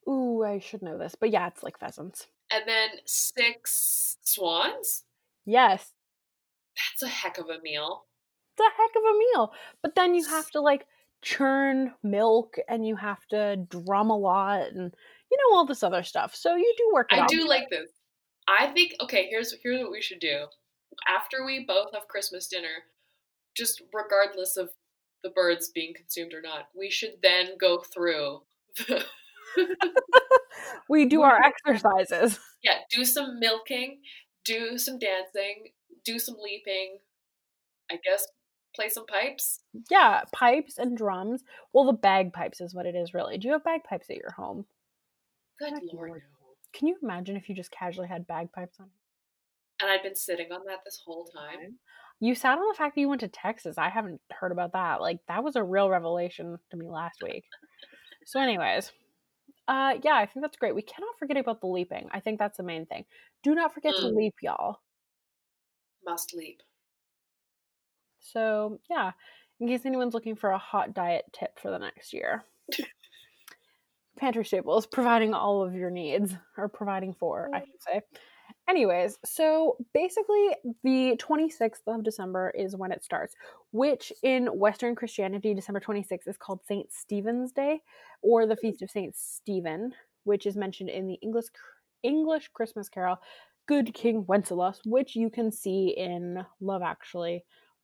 Ooh, 0.08 0.44
I 0.44 0.60
should 0.60 0.82
know 0.82 0.98
this, 0.98 1.16
but 1.16 1.30
yeah, 1.32 1.48
it's 1.48 1.64
like 1.64 1.78
pheasants. 1.80 2.28
And 2.52 2.64
then 2.68 2.90
six 3.06 4.18
swans. 4.24 5.04
Yes, 5.46 5.94
That's 6.78 7.04
a 7.04 7.08
heck 7.08 7.38
of 7.40 7.50
a 7.50 7.60
meal. 7.62 8.06
it's 8.54 8.60
a 8.68 8.82
heck 8.82 8.92
of 8.96 9.04
a 9.04 9.18
meal. 9.18 9.54
But 9.82 9.96
then 9.96 10.16
you 10.16 10.26
have 10.26 10.50
to 10.52 10.62
like 10.62 10.86
churn 11.24 11.94
milk 12.04 12.58
and 12.68 12.86
you 12.86 12.96
have 12.96 13.26
to 13.28 13.58
drum 13.70 14.10
a 14.10 14.18
lot 14.18 14.68
and 14.68 14.94
you 15.32 15.38
know 15.38 15.58
all 15.58 15.66
this 15.66 15.84
other 15.84 16.04
stuff. 16.04 16.36
So 16.36 16.56
you 16.56 16.74
do 16.78 16.92
work 16.94 17.10
I 17.12 17.20
out. 17.22 17.30
do 17.30 17.48
like 17.48 17.70
this. 17.70 17.90
I 18.48 18.68
think 18.68 18.94
okay. 19.02 19.28
Here's 19.30 19.56
here's 19.64 19.82
what 19.82 19.92
we 19.92 20.02
should 20.02 20.20
do. 20.20 20.46
After 21.08 21.46
we 21.46 21.66
both 21.66 21.94
have 21.94 22.08
Christmas 22.08 22.48
dinner, 22.48 22.84
just 23.58 23.82
regardless 23.94 24.58
of 24.58 24.70
the 25.24 25.30
birds 25.30 25.72
being 25.74 25.94
consumed 25.96 26.34
or 26.34 26.42
not, 26.42 26.68
we 26.78 26.92
should 26.92 27.14
then 27.24 27.58
go 27.60 27.80
through. 27.80 28.42
The, 28.78 29.04
we 30.90 31.06
do 31.06 31.22
our 31.22 31.40
exercises. 31.42 32.40
yeah, 32.64 32.80
do 32.92 33.06
some 33.06 33.40
milking, 33.40 34.00
do 34.46 34.78
some 34.78 35.00
dancing, 35.00 35.70
do 36.04 36.20
some 36.20 36.36
leaping. 36.42 36.98
I 37.92 37.96
guess 38.04 38.26
play 38.76 38.90
some 38.90 39.06
pipes. 39.06 39.60
Yeah, 39.90 40.22
pipes 40.32 40.78
and 40.78 40.98
drums. 40.98 41.44
Well, 41.74 41.86
the 41.86 41.94
bagpipes 41.94 42.62
is 42.62 42.74
what 42.74 42.86
it 42.86 42.96
is 42.96 43.14
really. 43.14 43.38
Do 43.38 43.48
you 43.48 43.54
have 43.54 43.64
bagpipes 43.64 44.10
at 44.10 44.18
your 44.18 44.32
home? 44.32 44.66
Good 45.60 45.74
lord, 45.94 46.10
Lord. 46.10 46.22
Can 46.74 46.88
you 46.88 46.98
imagine 47.04 47.36
if 47.36 47.48
you 47.50 47.56
just 47.56 47.72
casually 47.72 48.08
had 48.08 48.28
bagpipes 48.28 48.80
on? 48.80 48.90
And 49.82 49.92
I'd 49.92 50.04
been 50.04 50.16
sitting 50.16 50.52
on 50.52 50.66
that 50.68 50.80
this 50.86 51.02
whole 51.06 51.26
time. 51.26 51.78
You 52.20 52.36
sat 52.36 52.58
on 52.58 52.68
the 52.68 52.76
fact 52.78 52.96
that 52.96 53.02
you 53.02 53.10
went 53.10 53.22
to 53.22 53.28
Texas. 53.28 53.78
I 53.78 53.90
haven't 53.90 54.22
heard 54.32 54.52
about 54.52 54.74
that. 54.74 55.02
Like 55.02 55.20
that 55.28 55.44
was 55.44 55.56
a 55.56 55.64
real 55.64 55.90
revelation 55.90 56.58
to 56.72 56.78
me 56.78 56.88
last 56.88 57.22
week. 57.22 57.44
So, 58.26 58.40
anyways, 58.40 58.92
uh, 59.68 59.96
yeah, 60.04 60.16
I 60.16 60.26
think 60.26 60.44
that's 60.44 60.58
great. 60.58 60.76
We 60.76 60.82
cannot 60.84 61.18
forget 61.20 61.38
about 61.38 61.60
the 61.60 61.68
leaping. 61.68 62.08
I 62.12 62.20
think 62.20 62.40
that's 62.40 62.58
the 62.58 62.64
main 62.64 62.86
thing. 62.86 63.06
Do 63.44 63.54
not 63.56 63.74
forget 63.74 63.96
to 63.98 64.04
Mm. 64.04 64.16
leap, 64.16 64.36
y'all. 64.42 64.80
Must 66.06 66.34
leap. 66.34 66.62
So, 68.24 68.80
yeah, 68.90 69.12
in 69.60 69.68
case 69.68 69.86
anyone's 69.86 70.14
looking 70.14 70.36
for 70.36 70.52
a 70.52 70.58
hot 70.58 70.94
diet 70.94 71.26
tip 71.34 71.60
for 71.60 71.70
the 71.70 71.78
next 71.78 72.14
year, 72.14 72.44
Pantry 74.18 74.46
Staples 74.46 74.86
providing 74.86 75.34
all 75.34 75.64
of 75.64 75.76
your 75.76 75.90
needs, 75.90 76.34
or 76.58 76.70
providing 76.70 77.14
for, 77.14 77.50
I 77.54 77.60
should 77.60 77.82
say. 77.82 78.02
Anyways, 78.70 79.18
so 79.26 79.78
basically, 79.94 80.50
the 80.84 81.18
26th 81.18 81.82
of 81.88 82.04
December 82.04 82.50
is 82.52 82.76
when 82.76 82.92
it 82.92 83.04
starts, 83.04 83.36
which 83.72 84.14
in 84.24 84.48
Western 84.48 84.96
Christianity, 84.96 85.54
December 85.54 85.82
26th 85.82 86.28
is 86.28 86.38
called 86.38 86.62
St. 86.66 86.92
Stephen's 86.92 87.52
Day 87.52 87.82
or 88.22 88.46
the 88.46 88.56
mm-hmm. 88.56 88.62
Feast 88.62 88.82
of 88.82 88.92
St. 88.92 89.16
Stephen, 89.16 89.94
which 90.24 90.46
is 90.46 90.56
mentioned 90.56 90.90
in 90.90 91.08
the 91.08 91.16
English 91.16 91.46
English 92.04 92.50
Christmas 92.54 92.90
carol 92.90 93.18
Good 93.66 93.94
King 93.94 94.26
Wenceslas, 94.28 94.82
which 94.86 95.16
you 95.16 95.30
can 95.30 95.52
see 95.52 95.94
in 95.98 96.46
Love 96.60 96.82
Actually 96.82 97.44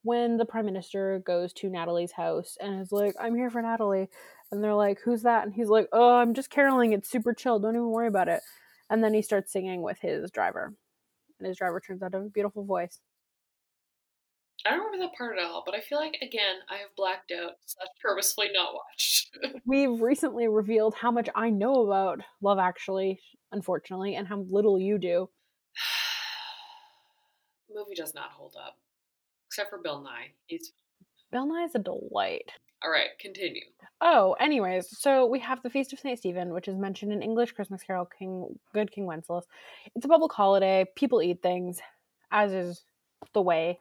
when 0.10 0.38
the 0.38 0.46
prime 0.46 0.66
minister 0.66 1.22
goes 1.24 1.54
to 1.54 1.70
Natalie's 1.70 2.12
house 2.12 2.58
and 2.60 2.82
is 2.82 2.92
like, 2.92 3.14
I'm 3.22 3.36
here 3.36 3.52
for 3.52 3.62
Natalie. 3.62 4.10
And 4.52 4.64
they're 4.64 4.74
like, 4.74 4.98
Who's 5.06 5.22
that? 5.22 5.46
And 5.46 5.54
he's 5.54 5.70
like, 5.70 5.88
Oh, 5.94 6.16
I'm 6.16 6.34
just 6.34 6.50
caroling. 6.50 6.94
It's 6.94 7.12
super 7.12 7.32
chill. 7.32 7.60
Don't 7.60 7.76
even 7.76 7.92
worry 7.92 8.08
about 8.08 8.28
it. 8.28 8.42
And 8.90 9.04
then 9.04 9.14
he 9.14 9.22
starts 9.22 9.54
singing 9.54 9.84
with 9.84 10.00
his 10.02 10.32
driver. 10.32 10.74
And 11.38 11.48
his 11.48 11.58
driver 11.58 11.80
turns 11.80 12.02
out 12.02 12.14
to 12.14 12.18
have 12.18 12.26
a 12.26 12.30
beautiful 12.30 12.66
voice. 12.66 13.00
I 14.66 14.72
don't 14.72 14.84
remember 14.84 15.06
that 15.06 15.16
part 15.16 15.38
at 15.38 15.46
all, 15.46 15.62
but 15.64 15.76
I 15.76 15.80
feel 15.80 16.00
like 16.00 16.18
again 16.24 16.56
I 16.70 16.78
have 16.78 16.96
blacked 16.98 17.32
out 17.32 17.54
slash 17.68 17.88
purposefully 18.02 18.50
not 18.52 18.74
watched. 18.74 19.30
We've 19.66 20.02
recently 20.02 20.48
revealed 20.48 20.96
how 20.96 21.12
much 21.12 21.30
I 21.36 21.52
know 21.52 21.86
about 21.86 22.22
Love 22.42 22.58
Actually, 22.58 23.20
unfortunately, 23.52 24.16
and 24.16 24.28
how 24.28 24.44
little 24.50 24.80
you 24.80 24.98
do. 24.98 25.30
The 27.70 27.76
movie 27.80 27.96
does 27.96 28.16
not 28.16 28.32
hold 28.32 28.56
up, 28.60 28.76
except 29.60 29.70
for 29.70 29.82
Bill 29.82 30.02
Nighy. 30.02 30.32
He's 30.48 30.72
Bill 31.32 31.46
Nighy 31.46 31.66
is 31.66 31.76
a 31.76 31.80
delight. 31.80 32.52
all 32.84 32.92
right. 32.92 33.10
Continue. 33.20 33.62
Oh, 34.02 34.34
anyways, 34.40 34.98
so 34.98 35.26
we 35.26 35.40
have 35.40 35.62
the 35.62 35.70
Feast 35.70 35.92
of 35.92 36.00
St. 36.00 36.18
Stephen, 36.18 36.54
which 36.54 36.70
is 36.70 36.78
mentioned 36.78 37.12
in 37.12 37.22
English 37.22 37.52
Christmas 37.52 37.84
Carol 37.84 38.06
King 38.06 38.58
Good 38.74 38.92
King 38.92 39.06
Wenceslas. 39.06 39.46
It's 39.96 40.06
a 40.06 40.10
public 40.10 40.32
holiday. 40.32 40.86
People 40.96 41.22
eat 41.22 41.42
things, 41.42 41.82
as 42.32 42.54
is 42.54 42.84
the 43.34 43.42
way. 43.42 43.80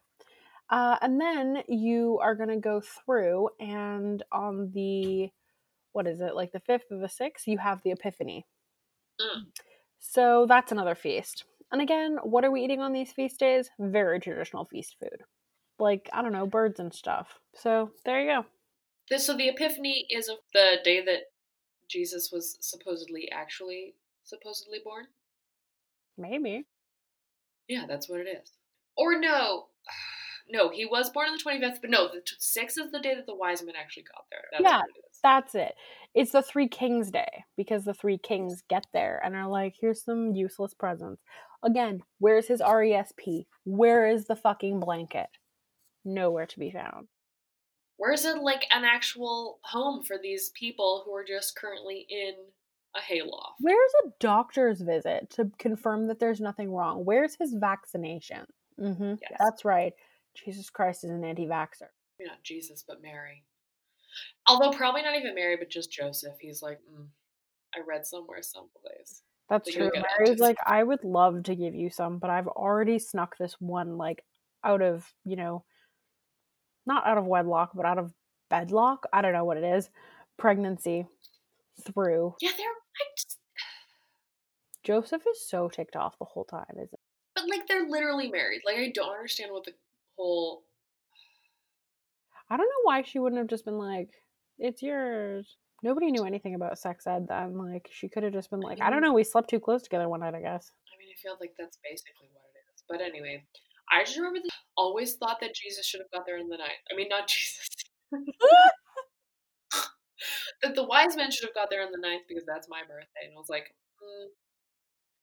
Uh, 0.69 0.97
and 1.01 1.21
then 1.21 1.63
you 1.69 2.19
are 2.21 2.35
going 2.35 2.49
to 2.49 2.57
go 2.57 2.83
through, 2.83 3.49
and 3.61 4.23
on 4.33 4.71
the, 4.75 5.31
what 5.93 6.07
is 6.07 6.21
it, 6.21 6.35
like 6.35 6.53
the 6.53 6.61
5th 6.61 6.91
or 6.91 6.99
the 6.99 7.07
6th, 7.07 7.47
you 7.47 7.57
have 7.57 7.81
the 7.83 7.93
Epiphany. 7.93 8.45
Mm. 9.21 9.45
So 10.01 10.45
that's 10.47 10.73
another 10.73 10.95
feast. 10.95 11.45
And 11.71 11.81
again, 11.81 12.19
what 12.23 12.45
are 12.45 12.51
we 12.51 12.65
eating 12.65 12.81
on 12.81 12.93
these 12.93 13.13
feast 13.13 13.39
days? 13.39 13.71
Very 13.79 14.21
traditional 14.21 14.65
feast 14.65 14.97
food. 15.01 15.23
Like, 15.79 16.09
I 16.13 16.23
don't 16.23 16.33
know, 16.33 16.47
birds 16.47 16.81
and 16.81 16.93
stuff. 16.93 17.39
So 17.55 17.91
there 18.05 18.21
you 18.21 18.29
go. 18.29 18.47
This 19.11 19.27
so 19.27 19.37
the 19.37 19.49
Epiphany 19.49 20.07
is 20.11 20.29
of 20.29 20.39
the 20.53 20.79
day 20.85 21.03
that 21.05 21.31
Jesus 21.89 22.31
was 22.33 22.59
supposedly 22.61 23.31
actually 23.33 23.95
supposedly 24.25 24.79
born. 24.85 25.07
Maybe. 26.19 26.67
Yeah, 27.69 27.85
that's 27.89 28.09
what 28.09 28.21
it 28.21 28.29
is. 28.29 28.53
Or 28.97 29.19
no, 29.19 29.67
no, 30.51 30.69
he 30.71 30.85
was 30.85 31.11
born 31.11 31.29
on 31.29 31.37
the 31.37 31.43
twenty 31.43 31.61
fifth, 31.61 31.81
but 31.81 31.91
no, 31.91 32.09
the 32.09 32.21
sixth 32.39 32.79
is 32.79 32.91
the 32.93 33.01
day 33.01 33.15
that 33.15 33.27
the 33.27 33.35
wise 33.35 33.63
men 33.63 33.75
actually 33.81 34.05
got 34.05 34.25
there. 34.31 34.43
That's 34.53 34.63
Yeah. 34.65 34.79
what 34.79 34.89
it 34.97 34.99
is. 35.11 35.19
That's 35.23 35.55
it. 35.55 35.75
It's 36.15 36.33
the 36.33 36.43
Three 36.43 36.69
Kings 36.69 37.11
Day 37.11 37.45
because 37.57 37.85
the 37.85 37.95
Three 37.95 38.19
Kings 38.19 38.63
get 38.69 38.87
there 38.93 39.21
and 39.25 39.35
are 39.35 39.49
like, 39.49 39.75
here's 39.81 40.05
some 40.05 40.33
useless 40.33 40.75
presents. 40.75 41.23
Again, 41.65 42.01
where's 42.19 42.47
his 42.47 42.61
RESP? 42.61 43.47
Where 43.65 44.07
is 44.09 44.27
the 44.27 44.37
fucking 44.37 44.79
blanket? 44.81 45.27
Nowhere 46.05 46.47
to 46.47 46.59
be 46.59 46.71
found. 46.71 47.09
Where's 47.97 48.25
it 48.25 48.39
like 48.39 48.65
an 48.71 48.85
actual 48.85 49.59
home 49.63 50.05
for 50.05 50.17
these 50.23 50.51
people 50.51 51.03
who 51.05 51.15
are 51.15 51.25
just 51.25 51.57
currently 51.57 52.07
in 52.09 52.35
a 52.97 53.01
hayloft? 53.01 53.57
Where's 53.61 53.93
a 54.05 54.11
doctor's 54.21 54.81
visit 54.81 55.31
to 55.31 55.51
confirm 55.59 56.07
that 56.07 56.21
there's 56.21 56.41
nothing 56.41 56.73
wrong? 56.73 57.05
Where's 57.05 57.35
his 57.35 57.55
vaccination? 57.59 58.47
Mm-hmm. 58.81 59.15
Yes. 59.21 59.41
That's 59.41 59.65
right. 59.65 59.93
Jesus 60.35 60.71
Christ 60.71 61.05
is 61.05 61.11
an 61.11 61.25
anti 61.25 61.47
vaxxer. 61.47 61.91
Not 62.21 62.43
Jesus, 62.45 62.85
but 62.87 63.03
Mary. 63.03 63.45
Although 64.47 64.77
probably 64.77 65.03
not 65.03 65.17
even 65.17 65.35
Mary, 65.35 65.57
but 65.57 65.71
just 65.71 65.93
Joseph. 65.93 66.37
He's 66.41 66.63
like, 66.63 66.79
mm, 66.79 67.07
I 67.75 67.81
read 67.87 68.07
somewhere, 68.07 68.43
someplace. 68.43 69.23
That's 69.49 69.73
true. 69.73 69.91
Mary's 70.19 70.41
like, 70.41 70.59
I 70.67 70.83
would 70.83 71.05
love 71.05 71.45
to 71.45 71.55
give 71.55 71.75
you 71.75 71.91
some, 71.91 72.19
but 72.19 72.31
I've 72.31 72.49
already 72.49 72.99
snuck 72.99 73.37
this 73.39 73.57
one, 73.61 73.97
like, 73.97 74.25
out 74.65 74.83
of, 74.83 75.13
you 75.25 75.37
know, 75.37 75.65
not 76.89 77.07
out 77.07 77.19
of 77.19 77.27
wedlock, 77.27 77.71
but 77.75 77.87
out 77.87 77.99
of 77.99 78.13
bedlock. 78.51 79.07
I 79.13 79.23
don't 79.23 79.33
know 79.33 79.45
what 79.45 79.57
it 79.57 79.65
is. 79.65 79.89
Pregnancy 80.37 81.07
through. 81.87 82.35
Yeah, 82.41 82.51
they're. 82.57 82.67
I 82.67 83.05
just, 83.17 83.39
Joseph 84.83 85.23
is 85.31 85.49
so 85.49 85.69
ticked 85.69 85.95
off 85.95 86.19
the 86.19 86.25
whole 86.25 86.45
time, 86.45 86.65
isn't 86.73 87.01
but 87.39 87.49
like 87.49 87.67
they're 87.67 87.89
literally 87.89 88.31
married. 88.31 88.63
Like 88.65 88.77
I 88.77 88.91
don't 88.95 89.15
understand 89.15 89.53
what 89.53 89.65
the 89.65 89.73
whole. 90.17 90.63
I 92.51 92.57
don't 92.57 92.67
know 92.67 92.85
why 92.85 93.03
she 93.03 93.19
wouldn't 93.19 93.39
have 93.39 93.49
just 93.49 93.65
been 93.65 93.79
like, 93.79 94.09
it's 94.59 94.83
yours. 94.83 95.57
Nobody 95.83 96.11
knew 96.11 96.25
anything 96.25 96.55
about 96.55 96.79
sex 96.79 97.07
ed 97.07 97.27
then. 97.29 97.59
Like, 97.59 97.89
she 97.93 98.09
could 98.09 98.23
have 98.23 98.33
just 98.33 98.51
been 98.51 98.61
like, 98.61 98.81
I 98.81 98.91
don't 98.91 99.03
know, 99.03 99.13
we 99.13 99.23
slept 99.23 99.51
too 99.51 99.61
close 99.61 99.83
together 99.83 100.09
one 100.09 100.21
night, 100.21 100.35
I 100.35 100.41
guess. 100.41 100.73
I 100.89 100.97
mean, 100.99 101.09
I 101.13 101.17
feel 101.23 101.37
like 101.41 101.53
that's 101.59 101.79
basically 101.85 102.29
what 102.33 102.43
it 102.57 102.65
is. 102.75 102.83
But 102.89 103.01
anyway, 103.01 103.45
I 103.93 104.05
just 104.05 104.17
remember 104.17 104.41
that 104.41 104.53
always 104.77 105.15
thought 105.15 105.39
that 105.41 105.55
Jesus 105.55 105.87
should 105.87 106.01
have 106.01 106.11
got 106.11 106.27
there 106.27 106.39
in 106.39 106.49
the 106.49 106.57
night. 106.57 106.79
I 106.93 106.97
mean, 106.97 107.09
not 107.09 107.29
Jesus. 107.33 107.69
that 110.63 110.75
the 110.75 110.85
wise 110.85 111.17
men 111.17 111.31
should 111.31 111.47
have 111.47 111.55
got 111.55 111.71
there 111.71 111.85
on 111.85 111.93
the 111.93 111.99
ninth 111.99 112.23
because 112.29 112.45
that's 112.47 112.69
my 112.69 112.81
birthday. 112.83 113.27
And 113.27 113.35
I 113.35 113.39
was 113.39 113.49
like, 113.49 113.75
mm, 114.03 114.27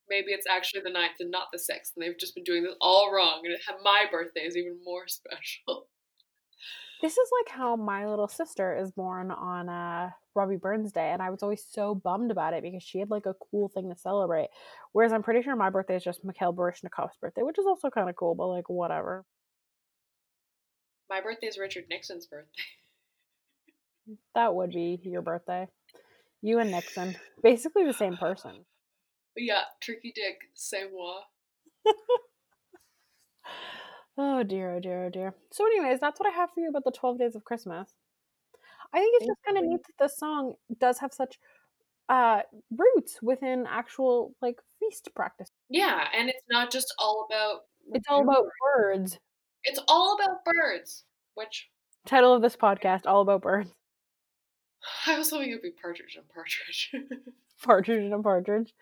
maybe 0.09 0.31
it's 0.31 0.47
actually 0.49 0.81
the 0.81 0.91
ninth 0.91 1.17
and 1.19 1.31
not 1.31 1.47
the 1.51 1.59
sixth. 1.59 1.93
And 1.95 2.03
they've 2.03 2.17
just 2.17 2.35
been 2.35 2.43
doing 2.43 2.63
this 2.63 2.75
all 2.81 3.13
wrong. 3.13 3.41
And 3.45 3.55
my 3.83 4.05
birthday 4.11 4.41
is 4.41 4.57
even 4.57 4.79
more 4.83 5.07
special. 5.07 5.87
This 7.01 7.17
is 7.17 7.29
like 7.41 7.55
how 7.55 7.75
my 7.75 8.07
little 8.07 8.27
sister 8.27 8.75
is 8.77 8.91
born 8.91 9.29
on 9.31 9.69
uh, 9.69 10.11
Robbie 10.33 10.55
Burns 10.55 10.91
Day, 10.91 11.11
and 11.11 11.21
I 11.21 11.29
was 11.29 11.43
always 11.43 11.65
so 11.69 11.93
bummed 11.93 12.31
about 12.31 12.53
it 12.53 12.63
because 12.63 12.83
she 12.83 12.99
had 12.99 13.09
like 13.09 13.25
a 13.25 13.35
cool 13.51 13.69
thing 13.69 13.89
to 13.89 13.99
celebrate. 13.99 14.49
Whereas 14.91 15.11
I'm 15.11 15.23
pretty 15.23 15.41
sure 15.41 15.55
my 15.55 15.69
birthday 15.69 15.97
is 15.97 16.03
just 16.03 16.23
Mikhail 16.23 16.53
Baryshnikov's 16.53 17.17
birthday, 17.19 17.43
which 17.43 17.59
is 17.59 17.65
also 17.65 17.89
kind 17.89 18.09
of 18.09 18.15
cool, 18.15 18.35
but 18.35 18.47
like 18.47 18.69
whatever. 18.69 19.25
My 21.09 21.21
birthday 21.21 21.47
is 21.47 21.57
Richard 21.57 21.85
Nixon's 21.89 22.25
birthday. 22.25 22.63
That 24.33 24.55
would 24.55 24.71
be 24.71 24.99
your 25.03 25.21
birthday. 25.21 25.67
You 26.41 26.59
and 26.59 26.71
Nixon, 26.71 27.15
basically 27.41 27.85
the 27.85 27.93
same 27.93 28.17
person. 28.17 28.65
Yeah, 29.35 29.63
Tricky 29.81 30.13
Dick, 30.15 30.49
c'est 30.53 30.89
moi. 30.93 31.21
Oh 34.17 34.43
dear, 34.43 34.75
oh 34.75 34.79
dear, 34.79 35.05
oh 35.05 35.09
dear. 35.09 35.35
So, 35.51 35.65
anyways, 35.65 35.99
that's 35.99 36.19
what 36.19 36.31
I 36.31 36.35
have 36.35 36.49
for 36.51 36.61
you 36.61 36.69
about 36.69 36.85
the 36.85 36.91
12 36.91 37.19
days 37.19 37.35
of 37.35 37.43
Christmas. 37.43 37.93
I 38.93 38.99
think 38.99 39.15
it's 39.17 39.27
just 39.27 39.43
kind 39.45 39.57
of 39.57 39.65
neat 39.65 39.81
that 39.87 40.03
this 40.03 40.17
song 40.17 40.53
does 40.79 40.99
have 40.99 41.13
such 41.13 41.37
uh 42.07 42.41
roots 42.77 43.19
within 43.21 43.65
actual 43.67 44.33
like 44.41 44.57
feast 44.79 45.09
practice. 45.15 45.49
Yeah, 45.69 46.07
and 46.17 46.29
it's 46.29 46.43
not 46.49 46.71
just 46.71 46.93
all 46.99 47.27
about. 47.29 47.61
It's 47.93 48.07
all 48.09 48.21
about 48.21 48.45
birds. 48.63 49.19
It's 49.63 49.79
all 49.87 50.15
about 50.15 50.45
birds, 50.45 51.03
which 51.33 51.69
Title 52.05 52.33
of 52.33 52.41
this 52.41 52.55
podcast: 52.55 53.01
All 53.05 53.21
about 53.21 53.41
birds. 53.41 53.73
I 55.07 55.17
was 55.17 55.29
hoping 55.31 55.49
it 55.49 55.55
would 55.55 55.61
be 55.61 55.71
partridge 55.71 56.15
and 56.15 56.29
partridge. 56.29 56.91
Partridge 57.63 58.03
and 58.03 58.13
a 58.13 58.19
partridge. 58.19 58.73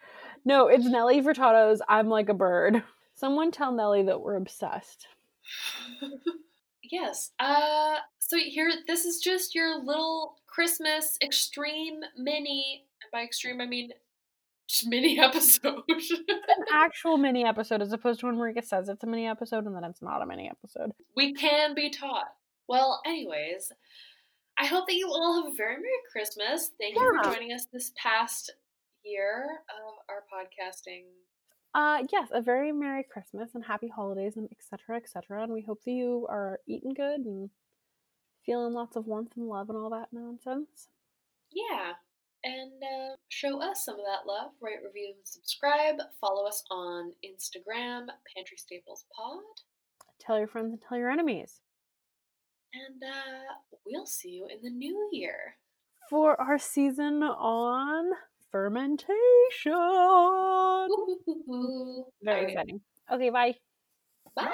No, 0.44 0.68
it's 0.68 0.86
Nelly 0.86 1.22
Furtado's 1.22 1.82
"I'm 1.88 2.10
Like 2.10 2.28
a 2.28 2.34
Bird." 2.34 2.84
Someone 3.16 3.52
tell 3.52 3.72
Nelly 3.72 4.04
that 4.04 4.20
we're 4.20 4.36
obsessed. 4.36 5.08
yes. 6.92 7.32
Uh 7.40 7.98
so 8.20 8.38
here 8.38 8.72
this 8.88 9.06
is 9.06 9.20
just 9.20 9.56
your 9.56 9.84
little 9.84 10.36
Christmas 10.48 11.18
extreme 11.22 12.02
mini 12.18 12.86
and 13.02 13.12
by 13.12 13.24
extreme 13.24 13.62
I 13.62 13.66
mean 13.66 13.92
mini 14.86 15.20
episode. 15.22 15.84
An 15.88 16.66
actual 16.72 17.18
mini 17.18 17.46
episode, 17.46 17.82
as 17.82 17.94
opposed 17.94 18.20
to 18.22 18.28
when 18.28 18.36
Marika 18.36 18.64
says 18.64 18.90
it's 18.90 19.04
a 19.04 19.08
mini 19.08 19.28
episode 19.28 19.66
and 19.66 19.76
then 19.76 19.84
it's 19.84 20.02
not 20.02 20.22
a 20.22 20.26
mini 20.26 20.50
episode. 20.50 20.92
we 21.16 21.34
can 21.34 21.76
be 21.76 21.90
taught. 21.90 22.34
Well, 22.68 23.02
anyways, 23.06 23.72
I 24.58 24.66
hope 24.66 24.88
that 24.88 24.96
you 24.96 25.10
all 25.10 25.44
have 25.44 25.52
a 25.54 25.56
very 25.56 25.76
Merry 25.76 25.90
Christmas. 26.12 26.72
Thank 26.80 26.96
you 26.96 27.20
for 27.24 27.32
joining 27.32 27.52
us 27.52 27.66
this 27.74 27.92
past 28.02 28.52
year 29.04 29.46
of 29.70 29.94
our 30.10 30.24
podcasting. 30.32 31.04
Uh, 31.76 32.04
yes, 32.12 32.30
a 32.32 32.42
very 32.42 32.72
Merry 32.72 33.04
Christmas 33.04 33.56
and 33.56 33.66
Happy 33.66 33.88
Holidays 33.88 34.38
and 34.38 34.48
etc. 34.52 34.98
etc. 34.98 35.44
And 35.44 35.54
we 35.54 35.62
hope 35.62 35.84
that 35.86 35.92
you 35.92 36.28
are 36.30 36.60
eating 36.68 36.94
good 36.94 37.22
and 37.22 37.50
feeling 38.46 38.74
lots 38.74 38.96
of 38.96 39.08
warmth 39.08 39.32
and 39.38 39.48
love 39.48 39.70
and 39.70 39.78
all 39.78 39.90
that 39.90 40.10
nonsense. 40.12 40.90
Yeah. 41.52 41.94
and 42.44 42.72
uh, 42.84 43.16
show 43.30 43.62
us 43.62 43.86
some 43.86 43.96
of 43.96 44.06
that 44.06 44.28
love. 44.28 44.52
Rate, 44.62 44.80
review, 44.86 45.14
and 45.16 45.26
subscribe. 45.26 45.96
Follow 46.22 46.46
us 46.46 46.64
on 46.70 47.14
Instagram, 47.26 48.08
Pantry 48.36 48.58
Staples 48.58 49.06
Pod. 49.16 49.40
Tell 50.20 50.38
your 50.38 50.48
friends 50.48 50.72
and 50.74 50.82
tell 50.82 50.98
your 50.98 51.10
enemies. 51.12 51.62
And 52.74 53.02
uh, 53.04 53.54
we'll 53.86 54.06
see 54.06 54.30
you 54.30 54.48
in 54.48 54.62
the 54.64 54.70
new 54.70 55.10
year. 55.12 55.56
For 56.10 56.40
our 56.40 56.58
season 56.60 57.24
on 57.24 58.12
fermentation. 58.54 59.74
Very 62.22 62.54
exciting. 62.54 62.82
Okay, 63.12 63.32
bye. 63.32 63.56
Bye. 64.36 64.54